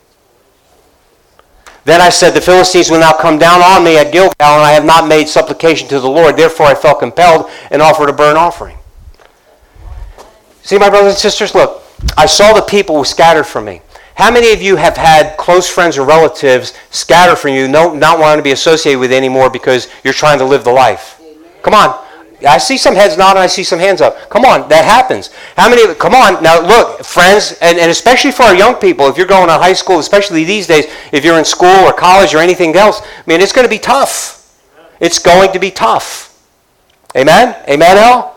[1.85, 4.71] Then I said, The Philistines will now come down on me at Gilgal, and I
[4.71, 6.39] have not made supplication to the Lord.
[6.39, 8.79] Therefore I felt compelled and offered a burnt offering.
[10.63, 11.83] See, my brothers and sisters, look,
[12.17, 13.83] I saw the people were scattered from me.
[14.19, 18.19] How many of you have had close friends or relatives scatter from you, no, not
[18.19, 21.23] wanting to be associated with anymore because you're trying to live the life?
[21.63, 22.05] Come on.
[22.47, 24.29] I see some heads nodding, I see some hands up.
[24.29, 25.31] Come on, that happens.
[25.57, 29.17] How many, come on, now look, friends, and, and especially for our young people, if
[29.17, 32.39] you're going to high school, especially these days, if you're in school or college or
[32.39, 34.53] anything else, I mean, it's going to be tough.
[34.99, 36.37] It's going to be tough.
[37.17, 37.55] Amen?
[37.69, 38.37] Amen, Al?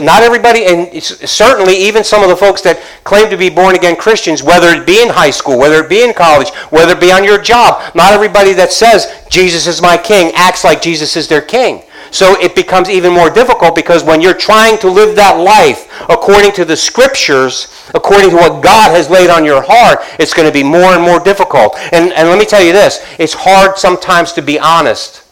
[0.00, 3.96] Not everybody, and certainly even some of the folks that claim to be born again
[3.96, 7.12] Christians, whether it be in high school, whether it be in college, whether it be
[7.12, 11.28] on your job, not everybody that says Jesus is my king acts like Jesus is
[11.28, 11.82] their king.
[12.10, 16.52] So it becomes even more difficult because when you're trying to live that life according
[16.52, 20.52] to the scriptures, according to what God has laid on your heart, it's going to
[20.52, 21.76] be more and more difficult.
[21.92, 25.27] And, and let me tell you this it's hard sometimes to be honest.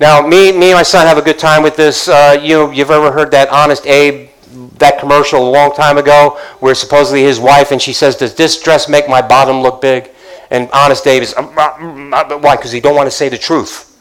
[0.00, 2.08] Now, me, me and my son have a good time with this.
[2.08, 4.28] Uh, you you've ever heard that Honest Abe,
[4.78, 8.60] that commercial a long time ago, where supposedly his wife and she says, "Does this
[8.60, 10.10] dress make my bottom look big?"
[10.50, 12.56] And Honest Dave is, uh, uh, uh, why?
[12.56, 13.93] Because he don't want to say the truth.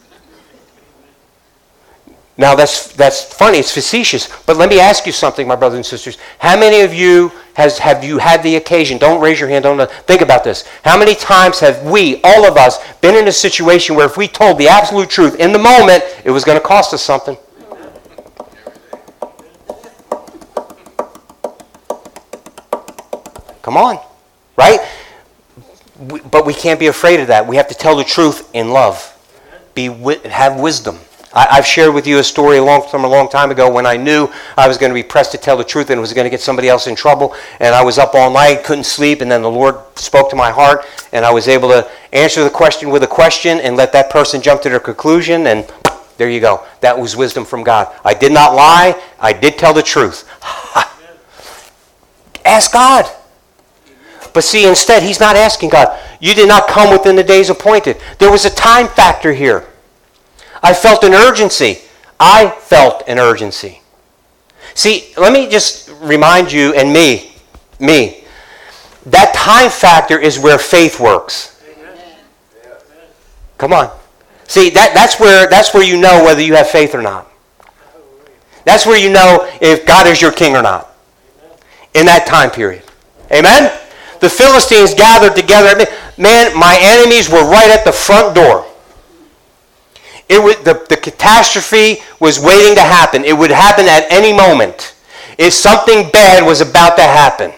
[2.36, 3.60] Now that's that's funny.
[3.60, 4.28] It's facetious.
[4.46, 6.18] But let me ask you something, my brothers and sisters.
[6.40, 8.98] How many of you has have you had the occasion?
[8.98, 9.64] Don't raise your hand.
[9.64, 10.68] Don't uh, think about this.
[10.84, 14.28] How many times have we, all of us, been in a situation where if we
[14.28, 17.38] told the absolute truth in the moment, it was going to cost us something?
[23.62, 24.00] Come on,
[24.58, 24.80] right?
[26.32, 27.48] but we can't be afraid of that.
[27.48, 29.10] We have to tell the truth in love.
[29.76, 29.88] Be
[30.26, 31.00] have wisdom.
[31.34, 33.86] I, have shared with you a story a long, from a long time ago when
[33.86, 36.26] I knew I was going to be pressed to tell the truth and was going
[36.26, 37.36] to get somebody else in trouble.
[37.60, 40.52] And I was up all night, couldn't sleep, and then the Lord spoke to my
[40.52, 44.12] heart, and I was able to answer the question with a question and let that
[44.12, 45.48] person jump to their conclusion.
[45.48, 45.72] And
[46.18, 46.66] there you go.
[46.82, 47.94] That was wisdom from God.
[48.06, 49.02] I did not lie.
[49.20, 50.30] I did tell the truth.
[52.46, 53.06] Ask God.
[54.34, 57.98] But see, instead, he's not asking God, You did not come within the days appointed.
[58.20, 59.66] There was a time factor here.
[60.64, 61.80] I felt an urgency.
[62.20, 63.82] I felt an urgency.
[64.74, 67.34] See, let me just remind you and me,
[67.80, 68.24] me,
[69.08, 71.62] that time factor is where faith works.
[73.58, 73.92] Come on.
[74.48, 77.30] See, that, that's, where, that's where you know whether you have faith or not.
[78.66, 80.90] That's where you know if God is your king or not.
[81.94, 82.84] In that time period.
[83.32, 83.72] Amen?
[84.24, 85.86] the Philistines gathered together.
[86.18, 88.66] Man, my enemies were right at the front door.
[90.34, 93.24] It the, the catastrophe was waiting to happen.
[93.24, 94.96] It would happen at any moment.
[95.38, 97.54] If something bad was about to happen.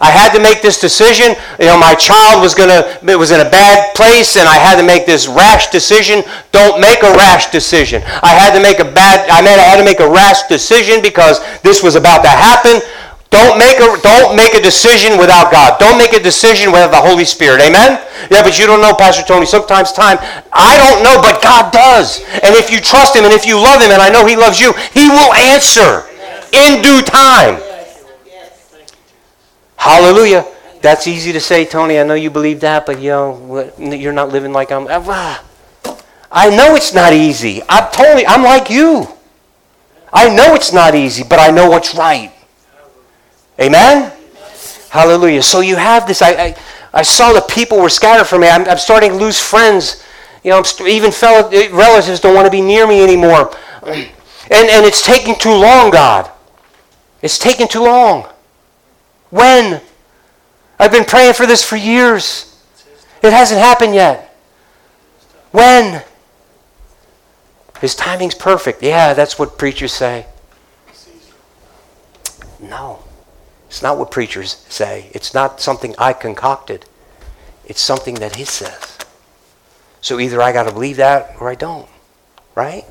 [0.00, 1.34] I had to make this decision.
[1.58, 4.86] You know, my child was gonna was in a bad place, and I had to
[4.86, 6.22] make this rash decision.
[6.52, 8.02] Don't make a rash decision.
[8.22, 9.28] I had to make a bad.
[9.30, 12.80] I mean, I had to make a rash decision because this was about to happen.
[13.30, 15.78] Don't make a don't make a decision without God.
[15.78, 17.60] Don't make a decision without the Holy Spirit.
[17.60, 18.00] Amen?
[18.30, 19.44] Yeah, but you don't know, Pastor Tony.
[19.44, 20.18] Sometimes time
[20.52, 22.24] I don't know, but God does.
[22.42, 24.60] And if you trust him and if you love him, and I know he loves
[24.60, 26.08] you, he will answer
[26.52, 27.60] in due time.
[29.76, 30.46] Hallelujah.
[30.80, 31.98] That's easy to say, Tony.
[31.98, 34.86] I know you believe that, but you know, you're not living like I'm.
[34.88, 35.44] Ah.
[36.30, 37.62] I know it's not easy.
[37.68, 39.06] I'm totally, I'm like you.
[40.12, 42.32] I know it's not easy, but I know what's right.
[43.60, 44.12] Amen?
[44.90, 45.42] Hallelujah.
[45.42, 46.22] So you have this.
[46.22, 46.56] I, I,
[46.92, 48.48] I saw the people were scattered from me.
[48.48, 50.04] I'm, I'm starting to lose friends.
[50.44, 53.54] You know, even fellow eh, relatives don't want to be near me anymore.
[53.84, 54.10] And,
[54.50, 56.30] and it's taking too long, God.
[57.20, 58.28] It's taking too long.
[59.30, 59.80] When?
[60.78, 62.44] I've been praying for this for years.
[63.22, 64.36] It hasn't happened yet.
[65.50, 66.02] When?
[67.80, 68.82] His timing's perfect.
[68.82, 70.26] Yeah, that's what preachers say.
[72.60, 73.02] No.
[73.68, 75.10] It's not what preachers say.
[75.12, 76.86] It's not something I concocted.
[77.66, 78.98] It's something that he says.
[80.00, 81.88] So either I got to believe that or I don't.
[82.54, 82.84] Right?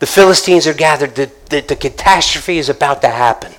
[0.00, 1.14] The Philistines are gathered.
[1.14, 3.52] The, the, the catastrophe is about to happen.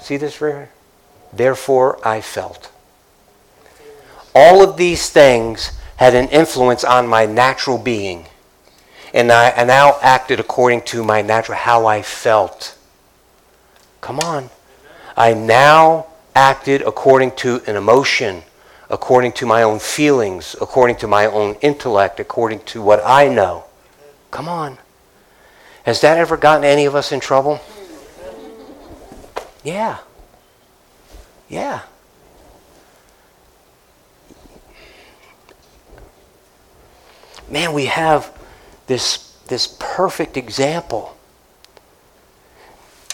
[0.00, 0.68] See this right
[1.32, 2.70] Therefore I felt.
[4.34, 8.26] All of these things had an influence on my natural being.
[9.12, 12.78] And I, I now acted according to my natural, how I felt.
[14.00, 14.50] Come on.
[15.16, 18.42] I now acted according to an emotion,
[18.88, 23.64] according to my own feelings, according to my own intellect, according to what I know.
[24.30, 24.78] Come on.
[25.82, 27.60] Has that ever gotten any of us in trouble?
[29.64, 29.98] Yeah.
[31.48, 31.80] Yeah.
[37.50, 38.36] Man, we have
[38.86, 41.16] this, this perfect example.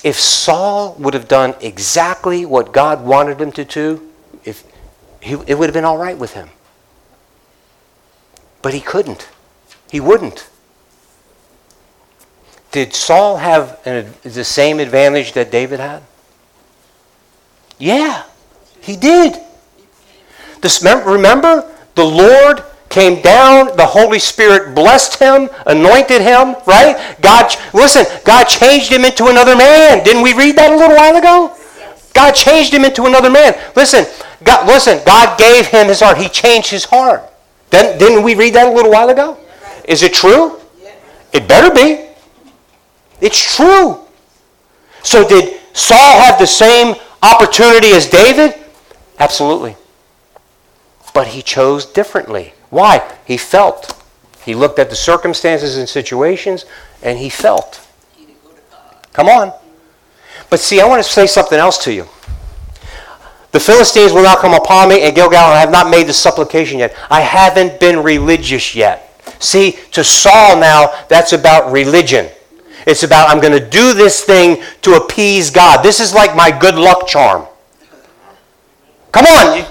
[0.03, 4.11] If Saul would have done exactly what God wanted him to do,
[4.45, 4.65] if,
[5.21, 6.51] he, it would have been all right with him.
[8.61, 9.29] But he couldn't.
[9.91, 10.49] He wouldn't.
[12.73, 16.03] Did Saul have an, the same advantage that David had?
[17.79, 18.25] Yeah,
[18.81, 19.41] he did.
[20.61, 22.65] This, remember, the Lord
[22.95, 27.17] came down, the Holy Spirit blessed him, anointed him, right?
[27.21, 30.05] God, listen, God changed him into another man.
[30.05, 31.57] Didn't we read that a little while ago?
[32.13, 33.59] God changed him into another man.
[33.75, 34.07] Listen,
[34.45, 36.19] God, listen, God gave him his heart.
[36.19, 37.29] He changed his heart.
[37.71, 39.39] Didn't, didn't we read that a little while ago?
[39.87, 40.61] Is it true?
[41.33, 42.07] It better be.
[43.21, 43.99] It's true.
[45.03, 48.55] So did Saul have the same opportunity as David?
[49.19, 49.75] Absolutely.
[51.13, 52.55] But he chose differently.
[52.75, 53.09] Why?
[53.25, 54.03] He felt.
[54.45, 56.65] He looked at the circumstances and situations
[57.05, 57.87] and he felt.
[59.13, 59.53] Come on.
[60.51, 62.09] But see, I want to say something else to you.
[63.53, 66.81] The Philistines will not come upon me, and Gilgal, I have not made the supplication
[66.81, 66.97] yet.
[67.09, 69.23] I haven't been religious yet.
[69.39, 72.29] See, to Saul now, that's about religion.
[72.89, 75.85] It's about, I'm going to do this thing to appease God.
[75.85, 77.47] This is like my good luck charm.
[79.13, 79.65] Come on.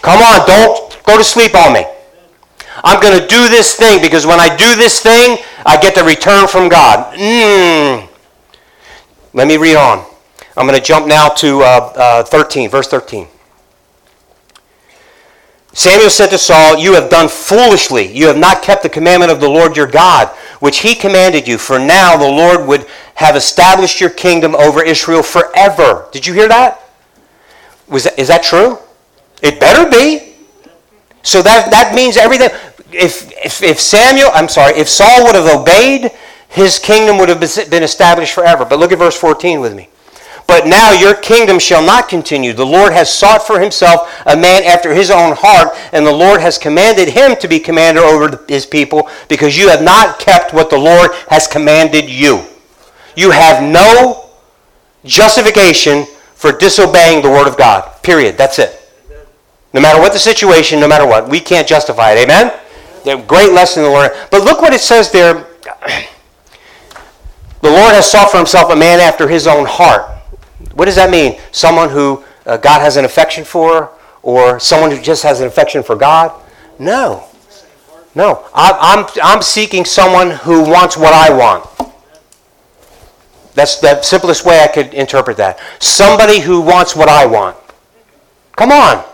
[0.00, 0.46] Come on.
[0.46, 1.84] Don't go to sleep on me.
[2.82, 6.04] I'm going to do this thing because when I do this thing, I get the
[6.04, 7.14] return from God.
[7.14, 8.08] Mm.
[9.32, 10.04] Let me read on.
[10.56, 13.26] I'm going to jump now to uh, uh, 13, verse 13.
[15.72, 18.10] Samuel said to Saul, You have done foolishly.
[18.12, 20.28] You have not kept the commandment of the Lord your God,
[20.58, 21.58] which he commanded you.
[21.58, 26.08] For now the Lord would have established your kingdom over Israel forever.
[26.10, 26.80] Did you hear that?
[27.88, 28.78] Was that, is that true?
[29.42, 30.29] It better be.
[31.22, 32.50] So that, that means everything.
[32.92, 36.10] If, if, if Samuel, I'm sorry, if Saul would have obeyed,
[36.48, 37.40] his kingdom would have
[37.70, 38.64] been established forever.
[38.64, 39.88] But look at verse 14 with me.
[40.50, 42.52] But now your kingdom shall not continue.
[42.52, 46.40] The Lord has sought for himself a man after his own heart, and the Lord
[46.40, 50.68] has commanded him to be commander over his people, because you have not kept what
[50.68, 52.44] the Lord has commanded you.
[53.14, 54.30] You have no
[55.04, 56.04] justification
[56.34, 58.02] for disobeying the word of God.
[58.02, 58.36] Period.
[58.36, 58.79] That's it.
[59.72, 62.18] No matter what the situation, no matter what, we can't justify it.
[62.18, 62.52] Amen?
[63.26, 64.10] Great lesson to learn.
[64.30, 65.46] But look what it says there.
[67.62, 70.10] The Lord has sought for himself a man after his own heart.
[70.72, 71.38] What does that mean?
[71.52, 73.92] Someone who uh, God has an affection for,
[74.22, 76.32] or someone who just has an affection for God?
[76.78, 77.24] No.
[78.14, 78.46] No.
[78.54, 81.68] I'm, I'm, I'm seeking someone who wants what I want.
[83.54, 85.60] That's the simplest way I could interpret that.
[85.80, 87.56] Somebody who wants what I want.
[88.56, 89.04] Come on.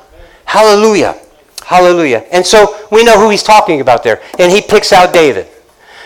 [0.46, 1.20] Hallelujah.
[1.64, 2.24] Hallelujah.
[2.32, 4.22] And so we know who he's talking about there.
[4.38, 5.48] And he picks out David.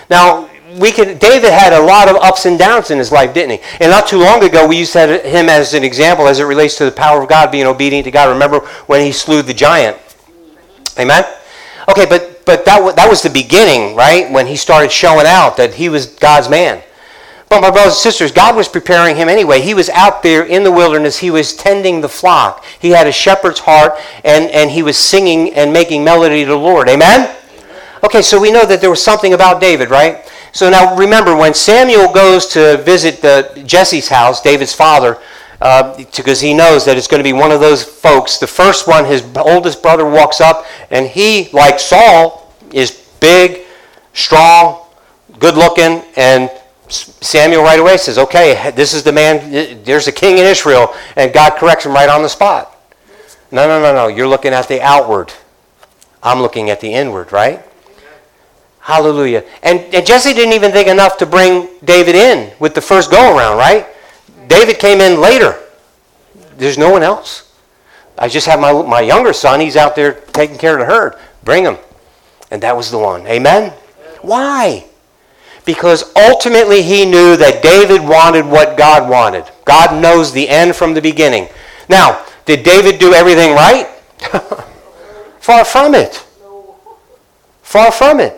[0.08, 3.58] Now, we can, David had a lot of ups and downs in his life, didn't
[3.58, 3.66] he?
[3.80, 6.84] And not too long ago, we used him as an example as it relates to
[6.84, 8.30] the power of God being obedient to God.
[8.32, 9.96] Remember when he slew the giant?
[10.98, 11.24] Amen?
[11.88, 14.30] Okay, but, but that, wa- that was the beginning, right?
[14.30, 16.82] When he started showing out that he was God's man.
[17.50, 19.60] But my brothers and sisters, God was preparing him anyway.
[19.60, 21.18] He was out there in the wilderness.
[21.18, 22.64] He was tending the flock.
[22.78, 23.94] He had a shepherd's heart,
[24.24, 26.88] and, and he was singing and making melody to the Lord.
[26.88, 27.36] Amen?
[28.04, 30.30] Okay, so we know that there was something about David, right?
[30.52, 35.18] So now remember, when Samuel goes to visit the, Jesse's house, David's father,
[35.60, 38.86] uh, because he knows that it's going to be one of those folks, the first
[38.86, 43.62] one, his oldest brother walks up, and he, like Saul, is big,
[44.14, 44.86] strong,
[45.40, 46.48] good looking, and
[46.90, 51.32] Samuel right away says, okay, this is the man, there's a king in Israel, and
[51.32, 52.76] God corrects him right on the spot.
[53.52, 55.32] No, no, no, no, you're looking at the outward.
[56.22, 57.62] I'm looking at the inward, right?
[58.80, 59.44] Hallelujah.
[59.62, 63.36] And, and Jesse didn't even think enough to bring David in with the first go
[63.36, 63.86] around, right?
[64.48, 65.58] David came in later.
[66.56, 67.56] There's no one else.
[68.18, 69.60] I just have my, my younger son.
[69.60, 71.14] He's out there taking care of the herd.
[71.44, 71.78] Bring him.
[72.50, 73.26] And that was the one.
[73.26, 73.72] Amen?
[74.22, 74.89] Why?
[75.64, 79.44] Because ultimately he knew that David wanted what God wanted.
[79.64, 81.48] God knows the end from the beginning.
[81.88, 83.86] Now, did David do everything right?
[85.40, 86.24] Far from it.
[87.62, 88.36] Far from it.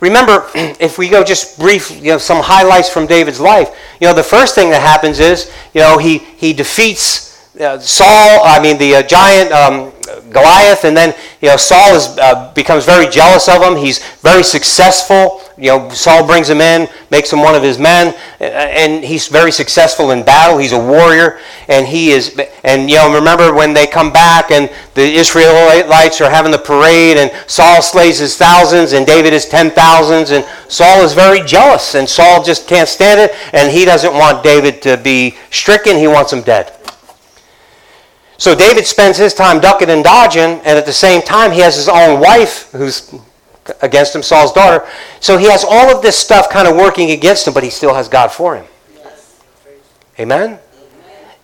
[0.00, 3.70] Remember, if we go just brief, you know, some highlights from David's life,
[4.00, 8.40] you know, the first thing that happens is, you know, he, he defeats uh, Saul,
[8.44, 9.91] I mean, the uh, giant um,
[10.30, 13.76] Goliath, and then, you know, Saul is, uh, becomes very jealous of him.
[13.76, 15.40] He's very successful.
[15.56, 19.52] You know, Saul brings him in, makes him one of his men, and he's very
[19.52, 20.58] successful in battle.
[20.58, 21.38] He's a warrior,
[21.68, 26.30] and he is, and, you know, remember when they come back and the Israelites are
[26.30, 31.02] having the parade, and Saul slays his thousands, and David his ten thousands, and Saul
[31.02, 34.96] is very jealous, and Saul just can't stand it, and he doesn't want David to
[34.96, 35.96] be stricken.
[35.96, 36.72] He wants him dead.
[38.42, 41.76] So David spends his time ducking and dodging, and at the same time, he has
[41.76, 43.14] his own wife who's
[43.82, 44.84] against him, Saul's daughter.
[45.20, 47.94] So he has all of this stuff kind of working against him, but he still
[47.94, 48.64] has God for him.
[50.18, 50.58] Amen?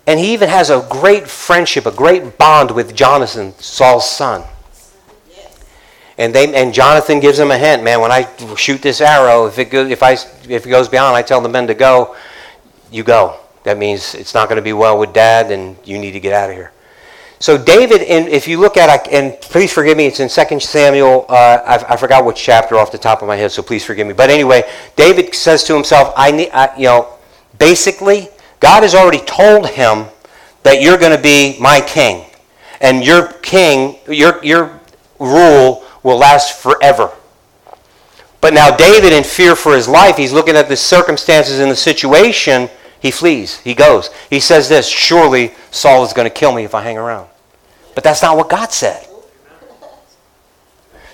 [0.08, 4.42] And he even has a great friendship, a great bond with Jonathan, Saul's son.
[6.18, 8.00] And they and Jonathan gives him a hint, man.
[8.00, 8.26] When I
[8.56, 11.48] shoot this arrow, if it goes, if I if it goes beyond, I tell the
[11.48, 12.16] men to go.
[12.90, 13.38] You go.
[13.62, 16.32] That means it's not going to be well with Dad, and you need to get
[16.32, 16.72] out of here.
[17.40, 21.24] So David, in, if you look at, and please forgive me, it's in 2 Samuel,
[21.28, 21.32] uh,
[21.88, 24.12] I, I, forgot which chapter off the top of my head, so please forgive me.
[24.12, 27.14] But anyway, David says to himself, I need, I, you know,
[27.58, 28.28] basically,
[28.58, 30.06] God has already told him
[30.64, 32.24] that you're going to be my king.
[32.80, 34.80] And your king, your, your
[35.20, 37.12] rule will last forever.
[38.40, 41.76] But now David, in fear for his life, he's looking at the circumstances and the
[41.76, 42.68] situation,
[43.00, 43.58] he flees.
[43.60, 44.10] He goes.
[44.30, 47.28] He says this Surely Saul is going to kill me if I hang around.
[47.94, 49.06] But that's not what God said.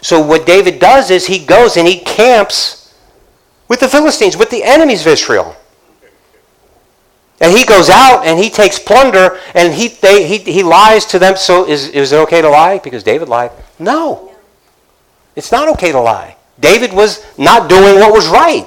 [0.01, 2.95] So what David does is he goes and he camps
[3.69, 5.57] with the Philistines, with the enemies of Israel.
[7.41, 11.19] And he goes out and he takes plunder and he, they, he, he lies to
[11.19, 11.37] them.
[11.37, 12.79] So is, is it okay to lie?
[12.79, 13.51] Because David lied.
[13.79, 14.35] No.
[15.37, 16.37] It's not okay to lie.
[16.61, 18.67] David was not doing what was right.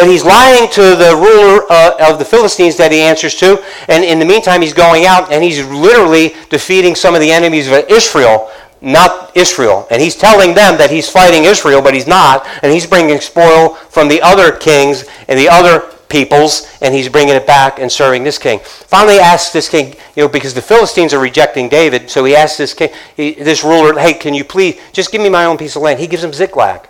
[0.00, 3.62] But he's lying to the ruler uh, of the Philistines that he answers to.
[3.86, 7.68] And in the meantime, he's going out and he's literally defeating some of the enemies
[7.68, 9.86] of Israel, not Israel.
[9.90, 12.46] And he's telling them that he's fighting Israel, but he's not.
[12.62, 17.34] And he's bringing spoil from the other kings and the other peoples, and he's bringing
[17.34, 18.60] it back and serving this king.
[18.64, 22.56] Finally, asks this king, you know, because the Philistines are rejecting David, so he asks
[22.56, 22.88] this king,
[23.18, 26.00] he, this ruler, hey, can you please just give me my own piece of land?
[26.00, 26.88] He gives him Ziklag,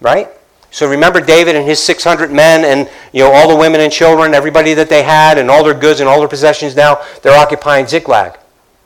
[0.00, 0.28] right?
[0.70, 4.34] So remember David and his 600 men and you know all the women and children,
[4.34, 7.86] everybody that they had and all their goods and all their possessions now, they're occupying
[7.86, 8.38] Ziklag.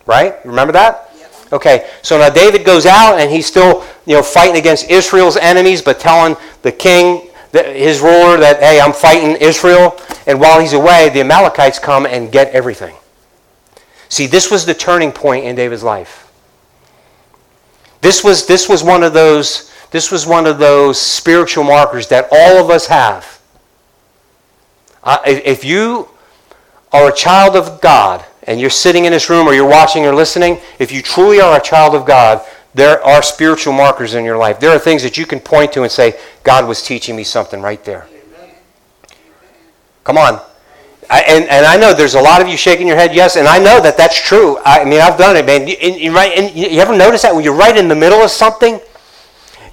[0.07, 0.35] Right?
[0.45, 1.11] Remember that?
[1.16, 1.47] Yes.
[1.53, 1.91] Okay.
[2.03, 6.01] So now David goes out and he's still, you know, fighting against Israel's enemies but
[6.01, 11.20] telling the king his ruler that hey, I'm fighting Israel and while he's away, the
[11.20, 12.97] Amalekites come and get everything.
[14.09, 16.30] See, this was the turning point in David's life.
[18.01, 22.27] This was this was one of those this was one of those spiritual markers that
[22.33, 23.41] all of us have.
[25.05, 26.09] Uh, if you
[26.93, 30.13] are a child of God and you're sitting in this room or you're watching or
[30.13, 34.37] listening, if you truly are a child of God, there are spiritual markers in your
[34.37, 34.59] life.
[34.59, 37.63] There are things that you can point to and say, God was teaching me something
[37.63, 38.09] right there.
[40.03, 40.41] Come on.
[41.09, 43.47] I, and, and I know there's a lot of you shaking your head, yes, and
[43.47, 44.59] I know that that's true.
[44.65, 45.69] I mean, I've done it, man.
[45.69, 48.81] And, right, and you ever notice that when you're right in the middle of something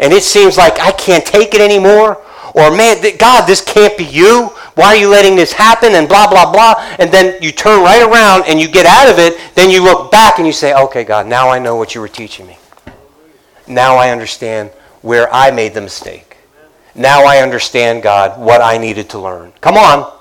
[0.02, 2.22] and it seems like I can't take it anymore,
[2.54, 5.94] or man, God, this can't be you, Why are you letting this happen?
[5.94, 6.76] And blah, blah, blah.
[6.98, 9.40] And then you turn right around and you get out of it.
[9.56, 12.08] Then you look back and you say, okay, God, now I know what you were
[12.08, 12.58] teaching me.
[13.68, 14.70] Now I understand
[15.02, 16.38] where I made the mistake.
[16.96, 19.54] Now I understand, God, what I needed to learn.
[19.62, 20.12] Come on.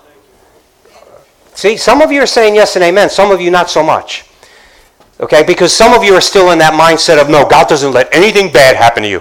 [1.55, 3.11] See, some of you are saying yes and amen.
[3.11, 4.25] Some of you not so much.
[5.21, 5.43] Okay?
[5.43, 8.53] Because some of you are still in that mindset of, no, God doesn't let anything
[8.53, 9.21] bad happen to you.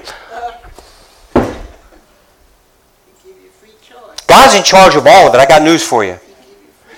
[4.30, 5.40] God's in charge of all of it.
[5.40, 6.20] I got news for you.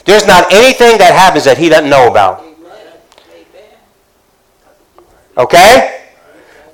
[0.05, 2.43] There's not anything that happens that He doesn't know about.
[5.37, 6.09] Okay?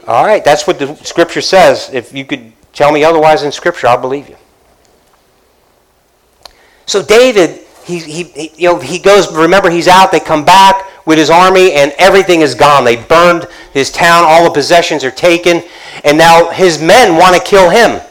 [0.07, 1.91] All right, that's what the Scripture says.
[1.93, 4.35] If you could tell me otherwise in Scripture, I'll believe you.
[6.87, 11.19] So David, he, he, you know, he goes, remember, he's out, they come back with
[11.19, 12.83] his army, and everything is gone.
[12.83, 15.61] They burned his town, all the possessions are taken,
[16.03, 18.01] and now his men want to kill him.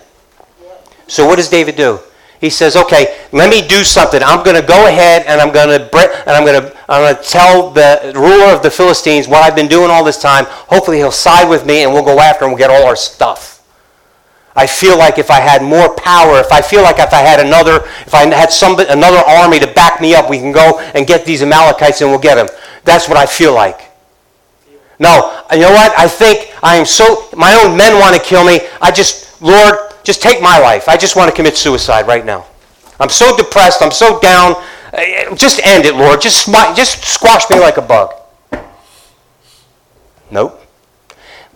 [1.09, 1.99] So what does David do?
[2.41, 4.23] He says, "Okay, let me do something.
[4.23, 5.85] I'm going to go ahead and I'm going to
[6.27, 9.57] and I'm going to I'm going to tell the ruler of the Philistines what I've
[9.57, 10.45] been doing all this time.
[10.47, 12.51] Hopefully, he'll side with me and we'll go after him.
[12.51, 13.57] And we'll get all our stuff."
[14.57, 17.41] I feel like if I had more power, if I feel like if I had
[17.45, 21.07] another, if I had some another army to back me up, we can go and
[21.07, 22.49] get these Amalekites and we'll get them.
[22.83, 23.83] That's what I feel like.
[24.99, 25.93] No, you know what?
[25.99, 27.29] I think I am so.
[27.37, 28.61] My own men want to kill me.
[28.81, 30.89] I just, Lord, just take my life.
[30.89, 32.47] I just want to commit suicide right now.
[33.01, 33.83] I'm so depressed.
[33.83, 34.55] I'm so down.
[34.93, 36.21] Uh, just end it, Lord.
[36.21, 36.47] Just,
[36.77, 38.15] just squash me like a bug.
[40.31, 40.63] Nope.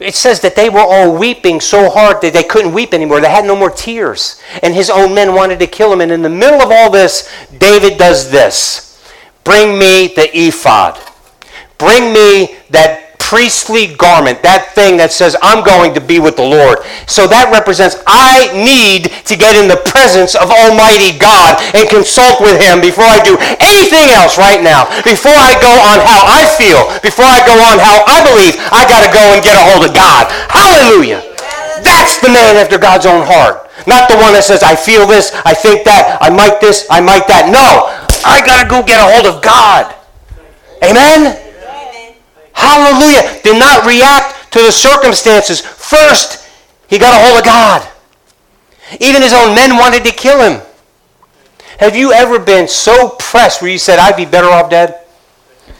[0.01, 3.21] It says that they were all weeping so hard that they couldn't weep anymore.
[3.21, 4.43] They had no more tears.
[4.65, 6.01] And his own men wanted to kill him.
[6.01, 9.01] And in the middle of all this, David does this
[9.45, 10.99] Bring me the ephod.
[11.79, 13.00] Bring me that
[13.31, 16.83] priestly garment, that thing that says, I'm going to be with the Lord.
[17.07, 22.43] So that represents I need to get in the presence of Almighty God and consult
[22.43, 24.91] with Him before I do anything else right now.
[25.07, 28.83] Before I go on how I feel, before I go on how I believe, I
[28.91, 30.27] got to go and get a hold of God.
[30.51, 31.23] Hallelujah.
[31.87, 33.71] That's the man after God's own heart.
[33.87, 36.99] Not the one that says, I feel this, I think that, I might this, I
[36.99, 37.47] might that.
[37.47, 37.95] No,
[38.27, 39.95] I got to go get a hold of God.
[40.83, 41.50] Amen?
[42.61, 43.41] Hallelujah.
[43.43, 45.61] Did not react to the circumstances.
[45.61, 46.47] First,
[46.89, 47.89] he got a hold of God.
[49.01, 50.61] Even his own men wanted to kill him.
[51.79, 55.07] Have you ever been so pressed where you said, I'd be better off dead?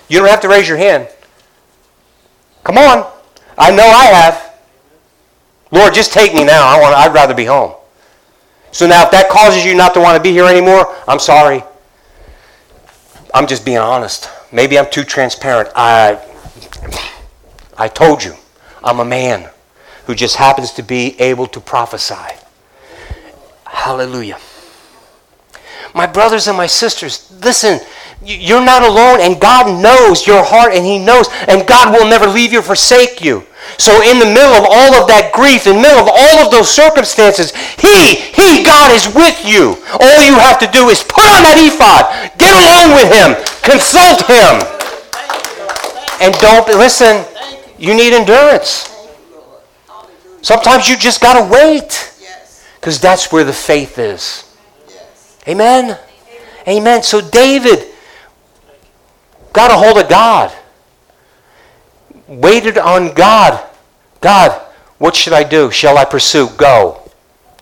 [0.09, 1.09] You don't have to raise your hand.
[2.65, 3.11] Come on.
[3.59, 4.55] I know I have.
[5.71, 6.67] Lord, just take me now.
[6.67, 7.75] I want, I'd rather be home.
[8.73, 11.63] So now, if that causes you not to want to be here anymore, I'm sorry.
[13.35, 14.31] I'm just being honest.
[14.53, 15.71] Maybe I'm too transparent.
[15.75, 16.19] I,
[17.81, 18.35] I told you,
[18.85, 19.49] I'm a man
[20.05, 22.37] who just happens to be able to prophesy.
[23.65, 24.37] Hallelujah.
[25.95, 27.81] My brothers and my sisters, listen,
[28.23, 32.27] you're not alone, and God knows your heart, and He knows, and God will never
[32.27, 33.47] leave you or forsake you.
[33.79, 36.53] So, in the middle of all of that grief, in the middle of all of
[36.53, 39.81] those circumstances, He, He, God is with you.
[39.97, 44.29] All you have to do is put on that ephod, get along with Him, consult
[44.29, 44.69] Him.
[46.21, 47.25] And don't, listen,
[47.81, 48.95] you need endurance.
[50.43, 52.07] Sometimes you just got to wait.
[52.77, 54.55] Because that's where the faith is.
[55.49, 55.99] Amen?
[56.69, 57.03] Amen.
[57.03, 57.87] So David
[59.53, 60.53] got a hold of God.
[62.29, 63.67] Waited on God.
[64.21, 64.53] God,
[64.99, 65.71] what should I do?
[65.71, 66.49] Shall I pursue?
[66.57, 67.11] Go.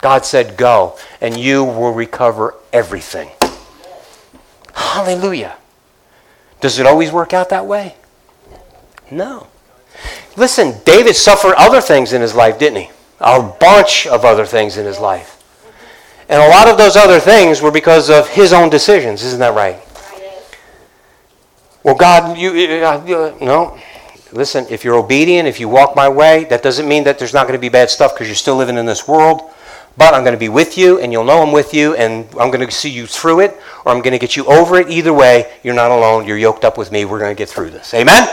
[0.01, 3.31] God said, Go, and you will recover everything.
[4.75, 5.57] Hallelujah.
[6.61, 7.95] Does it always work out that way?
[9.11, 9.47] No.
[10.39, 12.91] Listen, David suffered other things in his life, didn't he?
[13.21, 15.35] A bunch of other things in his life.
[16.29, 19.25] And a lot of those other things were because of his own decisions.
[19.25, 19.83] Isn't that right?
[21.83, 22.51] Well, God, you,
[22.85, 23.79] uh, uh, no.
[24.31, 27.49] Listen, if you're obedient, if you walk my way, that doesn't mean that there's not
[27.49, 29.51] going to be bad stuff because you're still living in this world.
[29.97, 32.53] But I'm going to be with you, and you'll know I'm with you, and I'm
[32.53, 34.91] going to see you through it, or I'm going to get you over it.
[34.91, 36.27] Either way, you're not alone.
[36.27, 37.05] You're yoked up with me.
[37.05, 37.93] We're going to get through this.
[37.95, 38.29] Amen?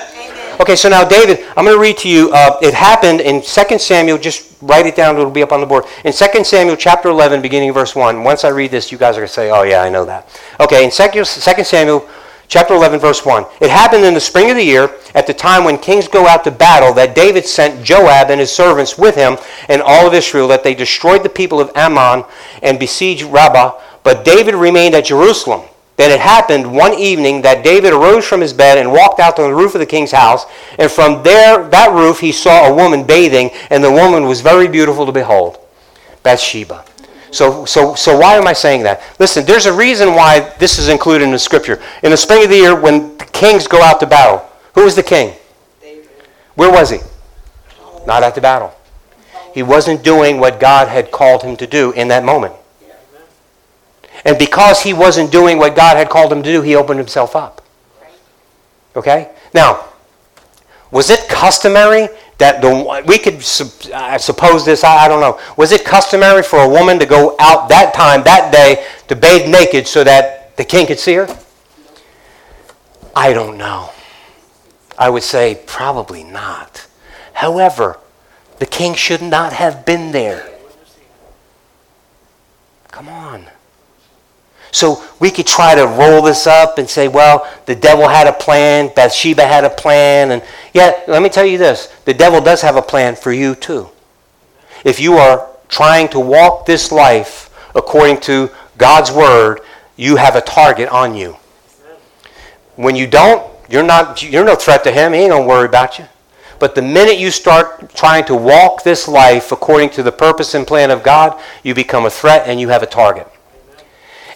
[0.59, 2.31] Okay, so now, David, I'm going to read to you.
[2.31, 4.17] Uh, it happened in 2 Samuel.
[4.17, 5.17] Just write it down.
[5.17, 5.85] It'll be up on the board.
[6.05, 8.23] In 2 Samuel chapter 11, beginning verse 1.
[8.23, 10.29] Once I read this, you guys are going to say, oh, yeah, I know that.
[10.59, 12.07] Okay, in 2 Samuel
[12.47, 13.45] chapter 11, verse 1.
[13.59, 16.43] It happened in the spring of the year, at the time when kings go out
[16.45, 19.37] to battle, that David sent Joab and his servants with him
[19.67, 22.23] and all of Israel, that they destroyed the people of Ammon
[22.63, 23.79] and besieged Rabbah.
[24.03, 25.67] But David remained at Jerusalem.
[25.97, 29.43] Then it happened one evening that David arose from his bed and walked out to
[29.43, 30.45] the roof of the king's house.
[30.77, 34.67] And from there, that roof, he saw a woman bathing, and the woman was very
[34.67, 35.57] beautiful to behold.
[36.23, 36.83] Bathsheba.
[37.31, 39.01] So, so, so why am I saying that?
[39.19, 41.81] Listen, there's a reason why this is included in the scripture.
[42.03, 44.95] In the spring of the year, when the kings go out to battle, who was
[44.95, 45.33] the king?
[45.81, 46.09] David.
[46.55, 46.99] Where was he?
[48.05, 48.73] Not at the battle.
[49.53, 52.53] He wasn't doing what God had called him to do in that moment.
[54.25, 57.35] And because he wasn't doing what God had called him to do, he opened himself
[57.35, 57.61] up.
[58.95, 59.29] Okay?
[59.53, 59.85] Now,
[60.89, 63.35] was it customary that the we could
[63.93, 67.35] I suppose this I, I don't know was it customary for a woman to go
[67.39, 71.27] out that time that day to bathe naked so that the king could see her?
[73.15, 73.91] I don't know.
[74.97, 76.87] I would say probably not.
[77.33, 77.99] However,
[78.59, 80.49] the king should not have been there.
[82.91, 83.47] Come on.
[84.75, 88.33] So we could try to roll this up and say, well, the devil had a
[88.33, 92.61] plan, Bathsheba had a plan, and yet let me tell you this: the devil does
[92.61, 93.89] have a plan for you too.
[94.83, 99.61] If you are trying to walk this life according to God's word,
[99.95, 101.37] you have a target on you.
[102.75, 105.13] When you don't, you're not you're no threat to him.
[105.13, 106.05] He ain't gonna worry about you.
[106.59, 110.67] But the minute you start trying to walk this life according to the purpose and
[110.67, 113.31] plan of God, you become a threat and you have a target.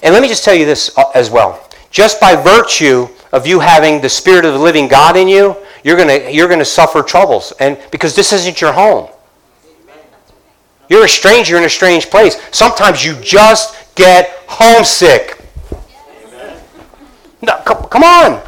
[0.02, 1.68] And let me just tell you this uh, as well.
[1.92, 5.98] Just by virtue of you having the spirit of the living God in you, you're
[5.98, 9.10] going you're to suffer troubles and because this isn't your home.
[10.90, 12.36] You're a stranger in a strange place.
[12.52, 15.40] Sometimes you just get homesick.
[17.42, 18.42] No, come on.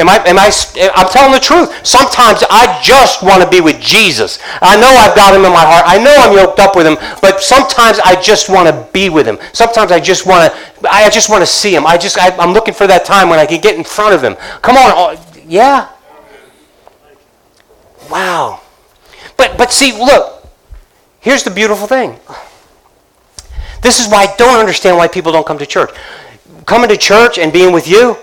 [0.00, 0.50] Am I, am I,
[0.96, 1.86] I'm telling the truth.
[1.86, 4.38] Sometimes I just want to be with Jesus.
[4.62, 5.84] I know I've got him in my heart.
[5.86, 9.26] I know I'm yoked up with him, but sometimes I just want to be with
[9.26, 9.38] him.
[9.52, 11.86] Sometimes I just want to, I just want to see him.
[11.86, 14.24] I just, I, I'm looking for that time when I can get in front of
[14.24, 14.36] him.
[14.62, 14.90] Come on.
[14.92, 15.90] Oh, yeah?
[18.10, 18.60] Wow.
[19.36, 20.48] But, but see, look,
[21.20, 22.18] here's the beautiful thing.
[23.82, 25.90] This is why I don't understand why people don't come to church.
[26.64, 28.16] Coming to church and being with you,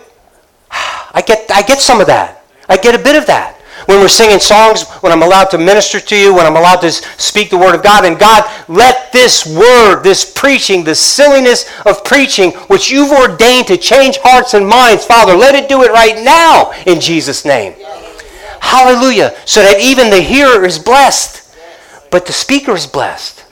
[1.17, 2.43] I get, I get some of that.
[2.69, 3.55] I get a bit of that.
[3.87, 6.91] When we're singing songs, when I'm allowed to minister to you, when I'm allowed to
[6.91, 12.03] speak the word of God, and God, let this word, this preaching, this silliness of
[12.03, 16.23] preaching, which you've ordained to change hearts and minds, Father, let it do it right
[16.23, 17.73] now in Jesus' name.
[18.59, 19.35] Hallelujah.
[19.45, 21.57] So that even the hearer is blessed,
[22.11, 23.43] but the speaker is blessed.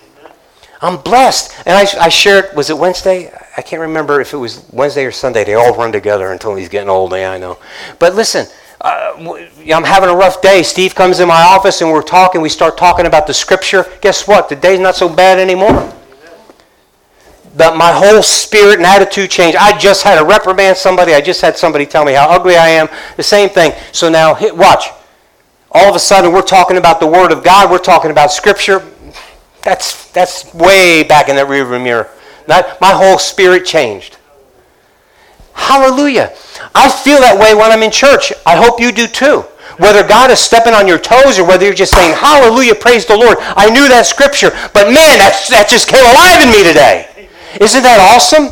[0.84, 1.52] I'm blessed.
[1.66, 3.34] And I, I shared, was it Wednesday?
[3.58, 5.46] I can't remember if it was Wednesday or Sunday.
[5.46, 7.12] They all run together until he's getting old.
[7.14, 7.58] Yeah, I know.
[8.00, 8.48] But listen,
[8.82, 9.14] uh,
[9.74, 10.62] I'm having a rough day.
[10.62, 12.42] Steve comes in my office and we're talking.
[12.42, 13.86] We start talking about the scripture.
[14.02, 14.50] Guess what?
[14.50, 15.94] The day's not so bad anymore.
[17.58, 19.58] But my whole spirit and attitude changed.
[19.58, 21.14] I just had to reprimand somebody.
[21.14, 22.90] I just had somebody tell me how ugly I am.
[23.16, 23.72] The same thing.
[23.94, 24.90] So now, hit, watch.
[25.72, 27.72] All of a sudden, we're talking about the Word of God.
[27.72, 28.86] We're talking about Scripture.
[29.64, 32.10] That's, that's way back in that rearview mirror.
[32.48, 34.18] My whole spirit changed.
[35.54, 36.36] Hallelujah.
[36.76, 38.34] I feel that way when I'm in church.
[38.46, 39.46] I hope you do too.
[39.80, 43.18] Whether God is stepping on your toes or whether you're just saying, Hallelujah, praise the
[43.18, 43.38] Lord.
[43.60, 47.12] I knew that scripture, but man, that, that just came alive in me today.
[47.60, 48.52] Isn't that awesome?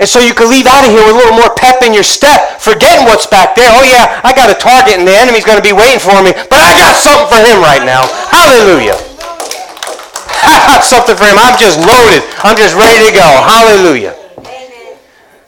[0.00, 2.04] And so you can leave out of here with a little more pep in your
[2.04, 3.68] step, forgetting what's back there.
[3.68, 6.32] Oh, yeah, I got a target and the enemy's going to be waiting for me,
[6.32, 8.08] but I got something for him right now.
[8.32, 8.96] Hallelujah.
[10.42, 11.36] Got something for him.
[11.38, 12.22] I'm just loaded.
[12.42, 13.24] I'm just ready to go.
[13.24, 14.16] Hallelujah.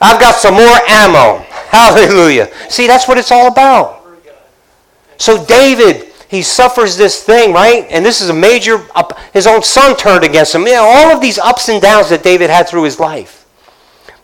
[0.00, 1.38] I've got some more ammo.
[1.70, 2.50] Hallelujah.
[2.68, 4.04] See, that's what it's all about.
[5.16, 7.86] So David, he suffers this thing, right?
[7.90, 8.84] And this is a major,
[9.32, 10.62] his own son turned against him.
[10.62, 13.46] You know, all of these ups and downs that David had through his life.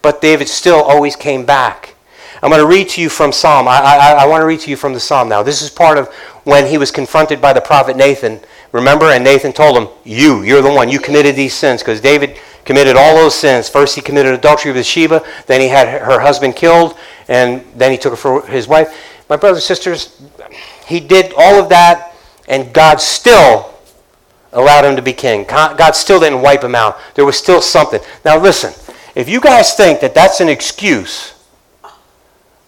[0.02, 1.94] But David still always came back.
[2.42, 3.66] I'm going to read to you from Psalm.
[3.66, 5.42] I, I, I want to read to you from the Psalm now.
[5.42, 6.08] This is part of
[6.44, 8.40] when he was confronted by the prophet Nathan.
[8.72, 9.06] Remember?
[9.06, 10.88] And Nathan told him, You, you're the one.
[10.88, 11.82] You committed these sins.
[11.82, 13.68] Because David committed all those sins.
[13.68, 15.24] First, he committed adultery with Sheba.
[15.46, 16.96] Then, he had her husband killed.
[17.28, 18.94] And then he took her for his wife.
[19.28, 20.20] My brothers and sisters,
[20.86, 22.14] he did all of that.
[22.48, 23.74] And God still
[24.52, 25.44] allowed him to be king.
[25.44, 26.98] God still didn't wipe him out.
[27.14, 28.00] There was still something.
[28.24, 28.72] Now, listen.
[29.18, 31.34] If you guys think that that's an excuse,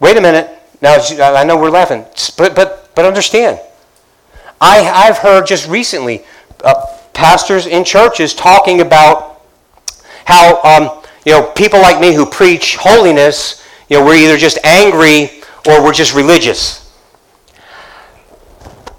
[0.01, 0.51] wait a minute.
[0.82, 2.05] Now, I know we're laughing,
[2.36, 3.61] but, but, but understand.
[4.61, 6.24] I, I've heard just recently
[6.62, 9.42] uh, pastors in churches talking about
[10.26, 14.58] how um, you know people like me who preach holiness, you know, we're either just
[14.64, 16.86] angry or we're just religious.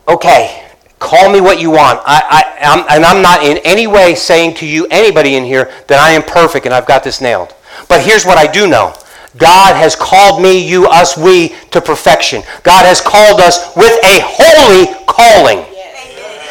[0.07, 0.67] Okay,
[0.99, 1.99] call me what you want.
[2.05, 5.71] I, I, I'm, and I'm not in any way saying to you, anybody in here,
[5.87, 7.55] that I am perfect and I've got this nailed.
[7.87, 8.93] But here's what I do know.
[9.37, 12.43] God has called me, you, us, we to perfection.
[12.63, 15.65] God has called us with a holy calling.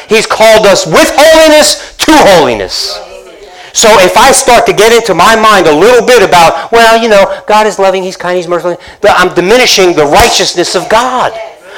[0.08, 2.98] He's called us with holiness to holiness.
[3.72, 7.08] So if I start to get into my mind a little bit about, well, you
[7.08, 11.32] know, God is loving, He's kind, He's merciful, I'm diminishing the righteousness of God.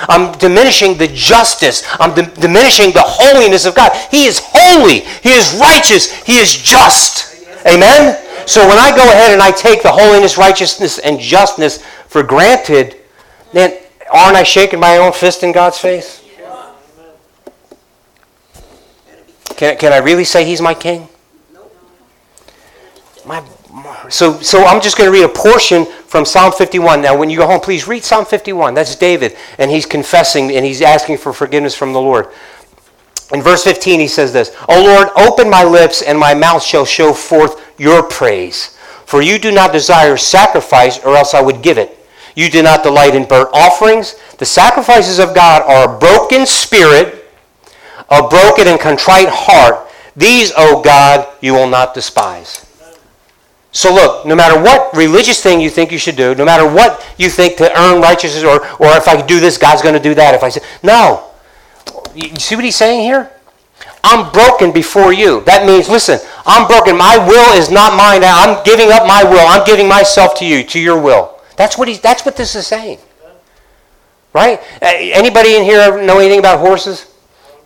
[0.08, 1.84] I'm diminishing the justice.
[2.00, 3.92] I'm di- diminishing the holiness of God.
[4.10, 5.00] He is holy.
[5.22, 6.12] He is righteous.
[6.24, 7.31] He is just.
[7.66, 8.18] Amen?
[8.46, 12.96] So when I go ahead and I take the holiness, righteousness, and justness for granted,
[13.52, 13.78] then
[14.12, 16.22] aren't I shaking my own fist in God's face?
[19.56, 21.08] Can, can I really say he's my king?
[23.24, 23.44] My,
[24.08, 27.00] so, so I'm just going to read a portion from Psalm 51.
[27.00, 28.74] Now, when you go home, please read Psalm 51.
[28.74, 32.26] That's David, and he's confessing and he's asking for forgiveness from the Lord.
[33.32, 36.84] In verse 15, he says this O Lord, open my lips, and my mouth shall
[36.84, 38.76] show forth your praise.
[39.06, 41.98] For you do not desire sacrifice, or else I would give it.
[42.34, 44.16] You do not delight in burnt offerings.
[44.38, 47.26] The sacrifices of God are a broken spirit,
[48.08, 49.88] a broken and contrite heart.
[50.16, 52.66] These, O God, you will not despise.
[53.70, 57.06] So look, no matter what religious thing you think you should do, no matter what
[57.16, 60.14] you think to earn righteousness, or, or if I do this, God's going to do
[60.14, 60.34] that.
[60.34, 61.31] If I say, no.
[62.14, 63.30] You see what he's saying here?
[64.04, 65.42] I'm broken before you.
[65.42, 66.96] That means, listen, I'm broken.
[66.96, 68.22] My will is not mine.
[68.24, 69.46] I'm giving up my will.
[69.46, 71.40] I'm giving myself to you, to your will.
[71.56, 72.98] That's what, he's, that's what this is saying.
[74.32, 74.60] Right?
[74.80, 77.12] Uh, anybody in here know anything about horses?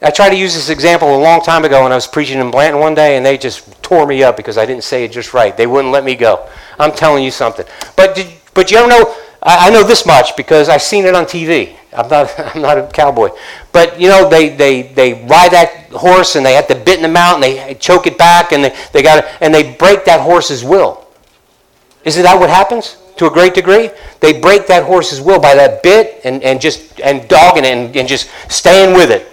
[0.02, 2.50] I tried to use this example a long time ago when I was preaching in
[2.50, 5.32] Blanton one day, and they just tore me up because I didn't say it just
[5.32, 5.56] right.
[5.56, 6.48] They wouldn't let me go.
[6.78, 7.64] I'm telling you something.
[7.96, 9.14] But did, but you ever know?
[9.42, 11.76] I, I know this much because I've seen it on TV.
[11.96, 13.30] I'm not I'm not a cowboy,
[13.72, 17.02] but you know they, they, they ride that horse and they have to bit in
[17.02, 20.20] the mouth and they choke it back and they, they got and they break that
[20.20, 21.06] horse's will.
[22.04, 22.98] Isn't that what happens?
[23.16, 23.90] to a great degree.
[24.20, 27.96] They break that horse's will by that bit and, and just and dogging it and,
[27.96, 29.26] and just staying with it.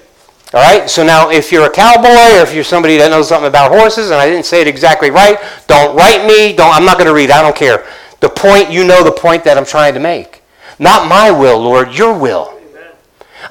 [0.53, 0.89] All right.
[0.89, 4.11] So now, if you're a cowboy or if you're somebody that knows something about horses,
[4.11, 5.37] and I didn't say it exactly right,
[5.67, 6.55] don't write me.
[6.55, 6.73] Don't.
[6.73, 7.31] I'm not going to read.
[7.31, 7.85] I don't care.
[8.19, 8.71] The point.
[8.71, 10.41] You know the point that I'm trying to make.
[10.79, 11.93] Not my will, Lord.
[11.93, 12.52] Your will.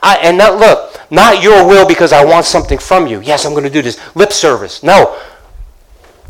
[0.01, 1.01] I, and not look.
[1.11, 3.21] Not your will because I want something from you.
[3.21, 4.01] Yes, I'm going to do this.
[4.17, 4.83] Lip service.
[4.83, 5.19] No.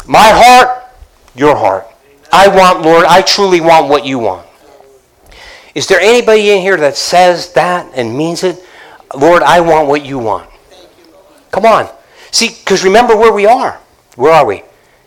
[0.07, 0.85] My heart.
[1.35, 1.87] Your heart.
[2.33, 4.47] I want, Lord, I truly want what you want.
[5.75, 8.63] Is there anybody in here that says that and means it?
[9.15, 10.49] Lord, I want what you want.
[11.51, 11.89] Come on.
[12.31, 13.79] See, because remember where we are.
[14.17, 14.63] Where are we?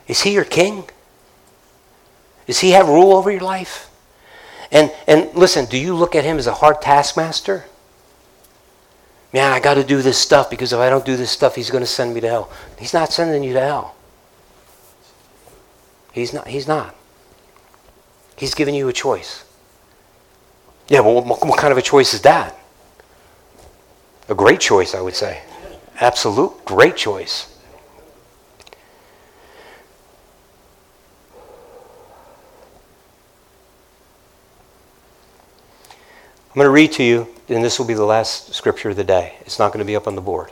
[0.07, 0.85] Is he your king?
[2.45, 3.89] Does he have rule over your life?
[4.71, 7.65] And, and listen, do you look at him as a hard taskmaster?
[9.33, 11.69] Man, I got to do this stuff because if I don't do this stuff, he's
[11.69, 12.51] going to send me to hell.
[12.79, 13.95] He's not sending you to hell.
[16.13, 16.47] He's not.
[16.47, 16.95] He's not.
[18.37, 19.43] He's giving you a choice.
[20.87, 22.57] Yeah, well, what, what kind of a choice is that?
[24.29, 25.41] A great choice, I would say.
[25.99, 27.51] Absolute great choice.
[36.49, 39.03] I'm going to read to you, and this will be the last scripture of the
[39.03, 39.35] day.
[39.41, 40.51] It's not going to be up on the board.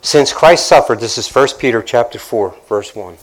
[0.00, 3.16] Since Christ suffered, this is 1 Peter chapter 4, verse 1.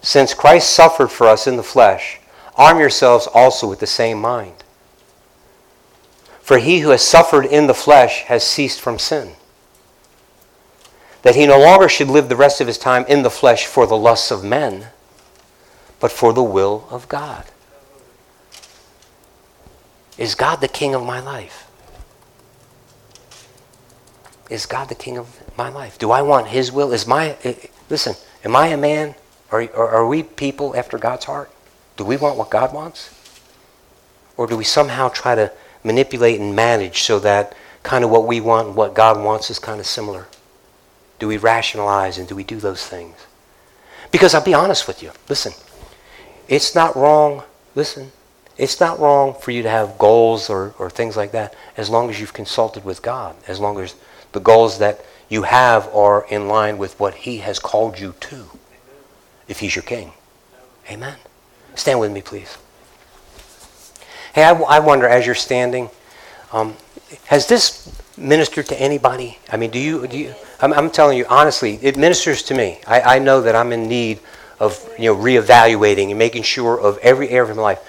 [0.00, 2.18] Since Christ suffered for us in the flesh,
[2.56, 4.64] arm yourselves also with the same mind.
[6.40, 9.34] For he who has suffered in the flesh has ceased from sin,
[11.22, 13.86] that he no longer should live the rest of his time in the flesh for
[13.86, 14.86] the lusts of men,
[16.00, 17.44] but for the will of God.
[20.18, 21.70] Is God the king of my life?
[24.50, 25.98] Is God the king of my life?
[25.98, 26.92] Do I want his will?
[26.92, 27.54] Is my eh,
[27.88, 28.14] listen,
[28.44, 29.14] am I a man
[29.50, 31.50] are, are we people after God's heart?
[31.96, 33.14] Do we want what God wants?
[34.36, 35.52] Or do we somehow try to
[35.82, 39.58] manipulate and manage so that kind of what we want and what God wants is
[39.58, 40.26] kind of similar?
[41.18, 43.16] Do we rationalize and do we do those things?
[44.12, 45.10] Because I'll be honest with you.
[45.28, 45.52] Listen,
[46.46, 47.42] it's not wrong.
[47.74, 48.12] Listen,
[48.58, 52.10] it's not wrong for you to have goals or, or things like that as long
[52.10, 53.94] as you've consulted with God, as long as
[54.32, 58.46] the goals that you have are in line with what He has called you to
[59.48, 60.12] if he's your king.
[60.90, 61.16] Amen.
[61.74, 62.56] Stand with me, please.
[64.34, 65.90] Hey, I, I wonder as you're standing,
[66.52, 66.76] um,
[67.26, 69.38] has this ministered to anybody?
[69.50, 72.80] I mean, do you, do you I'm, I'm telling you honestly, it ministers to me.
[72.86, 74.20] I, I know that I'm in need
[74.60, 77.80] of, you know, reevaluating and making sure of every area of my life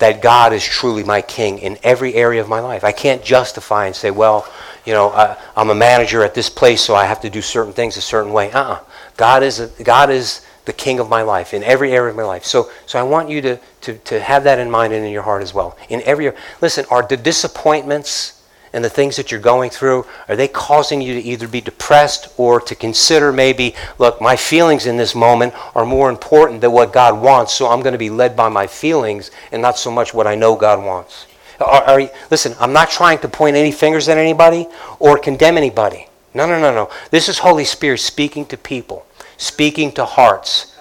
[0.00, 2.84] that God is truly my king in every area of my life.
[2.84, 4.50] I can't justify and say, well,
[4.84, 7.72] you know, I, I'm a manager at this place, so I have to do certain
[7.72, 8.50] things a certain way.
[8.50, 8.80] Uh-uh.
[9.16, 12.44] God is, God is the king of my life in every area of my life.
[12.44, 15.22] So, so I want you to, to, to have that in mind and in your
[15.22, 15.76] heart as well.
[15.88, 18.39] In every listen, are the disappointments
[18.72, 22.28] and the things that you're going through, are they causing you to either be depressed
[22.36, 26.92] or to consider maybe, look, my feelings in this moment are more important than what
[26.92, 30.14] God wants, so I'm going to be led by my feelings and not so much
[30.14, 31.26] what I know God wants?
[31.60, 34.66] Are, are you, listen, I'm not trying to point any fingers at anybody
[34.98, 36.08] or condemn anybody.
[36.32, 36.90] No, no, no, no.
[37.10, 39.04] This is Holy Spirit speaking to people,
[39.36, 40.76] speaking to hearts.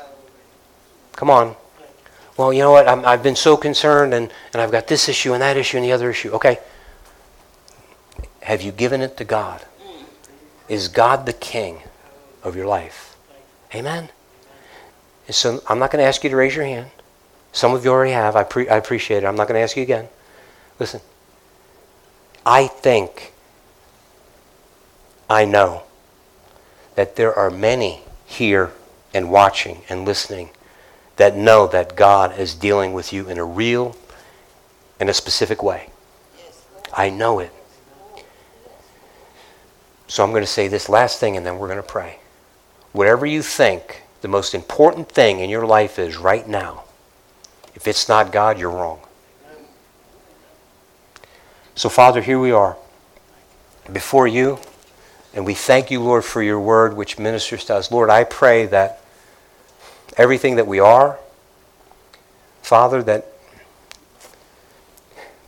[1.14, 1.56] Come on.
[2.38, 2.88] Well, you know what?
[2.88, 5.86] i have been so concerned, and, and I've got this issue and that issue and
[5.86, 6.32] the other issue.
[6.32, 6.60] Okay.
[8.50, 9.64] Have you given it to God?
[10.68, 11.84] Is God the king
[12.42, 13.16] of your life?
[13.76, 14.10] Amen.
[15.28, 16.90] And so I'm not going to ask you to raise your hand.
[17.52, 18.36] Some of you already have.
[18.36, 19.28] I, pre- I appreciate it.
[19.28, 20.08] I'm not going to ask you again.
[20.80, 21.00] Listen.
[22.44, 23.34] I think
[25.30, 25.84] I know
[26.96, 28.72] that there are many here
[29.14, 30.50] and watching and listening
[31.18, 33.96] that know that God is dealing with you in a real
[35.00, 35.92] in a specific way.
[36.92, 37.52] I know it.
[40.10, 42.20] So I'm going to say this last thing and then we're going to pray.
[42.92, 46.84] Whatever you think the most important thing in your life is right now,
[47.76, 49.00] if it's not God, you're wrong.
[51.76, 52.76] So, Father, here we are
[53.94, 54.60] before you.
[55.34, 57.92] And we thank you, Lord, for your word which ministers to us.
[57.92, 59.02] Lord, I pray that
[60.18, 61.20] everything that we are,
[62.64, 63.28] Father, that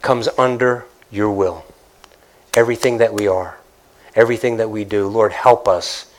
[0.02, 1.66] comes under your will.
[2.54, 3.58] Everything that we are,
[4.16, 6.12] everything that we do, Lord, help us.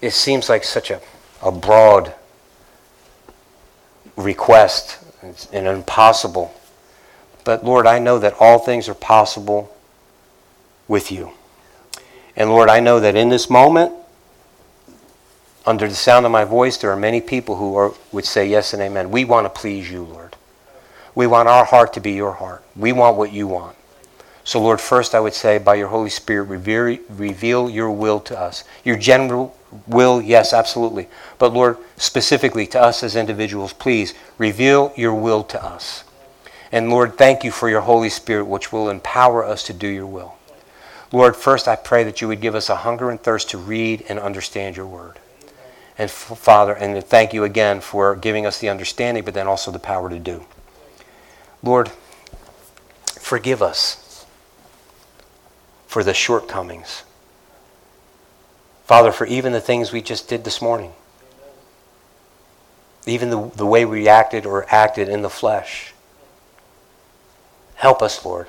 [0.00, 1.00] It seems like such a,
[1.42, 2.14] a broad
[4.16, 4.98] request
[5.52, 6.54] and impossible.
[7.44, 9.74] But Lord, I know that all things are possible
[10.88, 11.32] with you.
[12.36, 13.92] And Lord, I know that in this moment,
[15.64, 18.72] under the sound of my voice, there are many people who are, would say yes
[18.72, 19.10] and amen.
[19.10, 20.36] We want to please you, Lord.
[21.14, 22.64] We want our heart to be your heart.
[22.74, 23.76] We want what you want.
[24.44, 28.64] So, Lord, first I would say, by your Holy Spirit, reveal, your will to us.
[28.84, 31.08] Your general will, yes, absolutely.
[31.38, 36.02] But, Lord, specifically to us as individuals, please reveal your will to us.
[36.72, 40.06] And, Lord, thank you for your Holy Spirit, which will empower us to do your
[40.06, 40.34] will.
[41.12, 44.04] Lord, first I pray that you would give us a hunger and thirst to read
[44.08, 45.18] and understand your word.
[45.98, 49.78] And Father, and thank you again for giving us the understanding, but then also the
[49.78, 50.46] power to do.
[51.62, 51.92] Lord,
[53.20, 54.01] forgive us
[55.92, 57.02] for the shortcomings.
[58.84, 60.90] Father, for even the things we just did this morning,
[63.06, 65.92] even the, the way we acted or acted in the flesh.
[67.74, 68.48] Help us, Lord.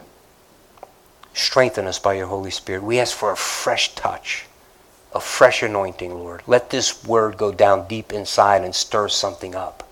[1.34, 2.82] Strengthen us by your Holy Spirit.
[2.82, 4.46] We ask for a fresh touch,
[5.14, 6.44] a fresh anointing, Lord.
[6.48, 9.86] Let this word go down deep inside and stir something up.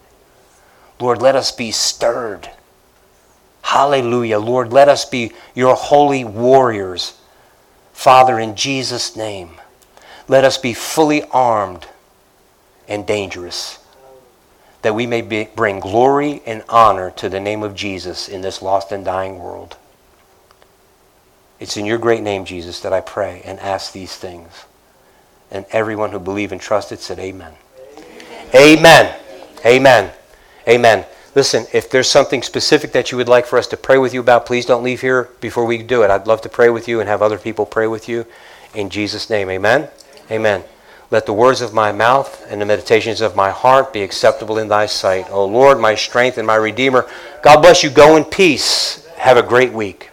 [1.02, 2.49] Lord, let us be stirred.
[3.62, 4.39] Hallelujah.
[4.39, 7.18] Lord, let us be your holy warriors.
[8.02, 9.62] Father, in Jesus' name,
[10.28, 11.86] let us be fully armed
[12.88, 13.78] and dangerous,
[14.82, 18.64] that we may be, bring glory and honor to the name of Jesus in this
[18.64, 19.78] lost and dying world.
[21.60, 24.66] It's in your great name, Jesus, that I pray and ask these things.
[25.52, 27.54] And everyone who believed and trusted said, Amen.
[28.56, 29.16] Amen.
[29.64, 30.12] Amen.
[30.68, 31.06] Amen.
[31.34, 34.20] Listen, if there's something specific that you would like for us to pray with you
[34.20, 36.12] about, please don't leave here before we do it.
[36.12, 38.26] I'd love to pray with you and have other people pray with you.
[38.76, 39.88] In Jesus' name, amen.
[40.30, 40.64] Amen.
[41.10, 44.68] Let the words of my mouth and the meditations of my heart be acceptable in
[44.68, 45.30] thy sight.
[45.30, 47.10] O Lord, my strength and my redeemer.
[47.44, 47.90] God bless you.
[47.90, 49.06] Go in peace.
[49.16, 50.11] Have a great week.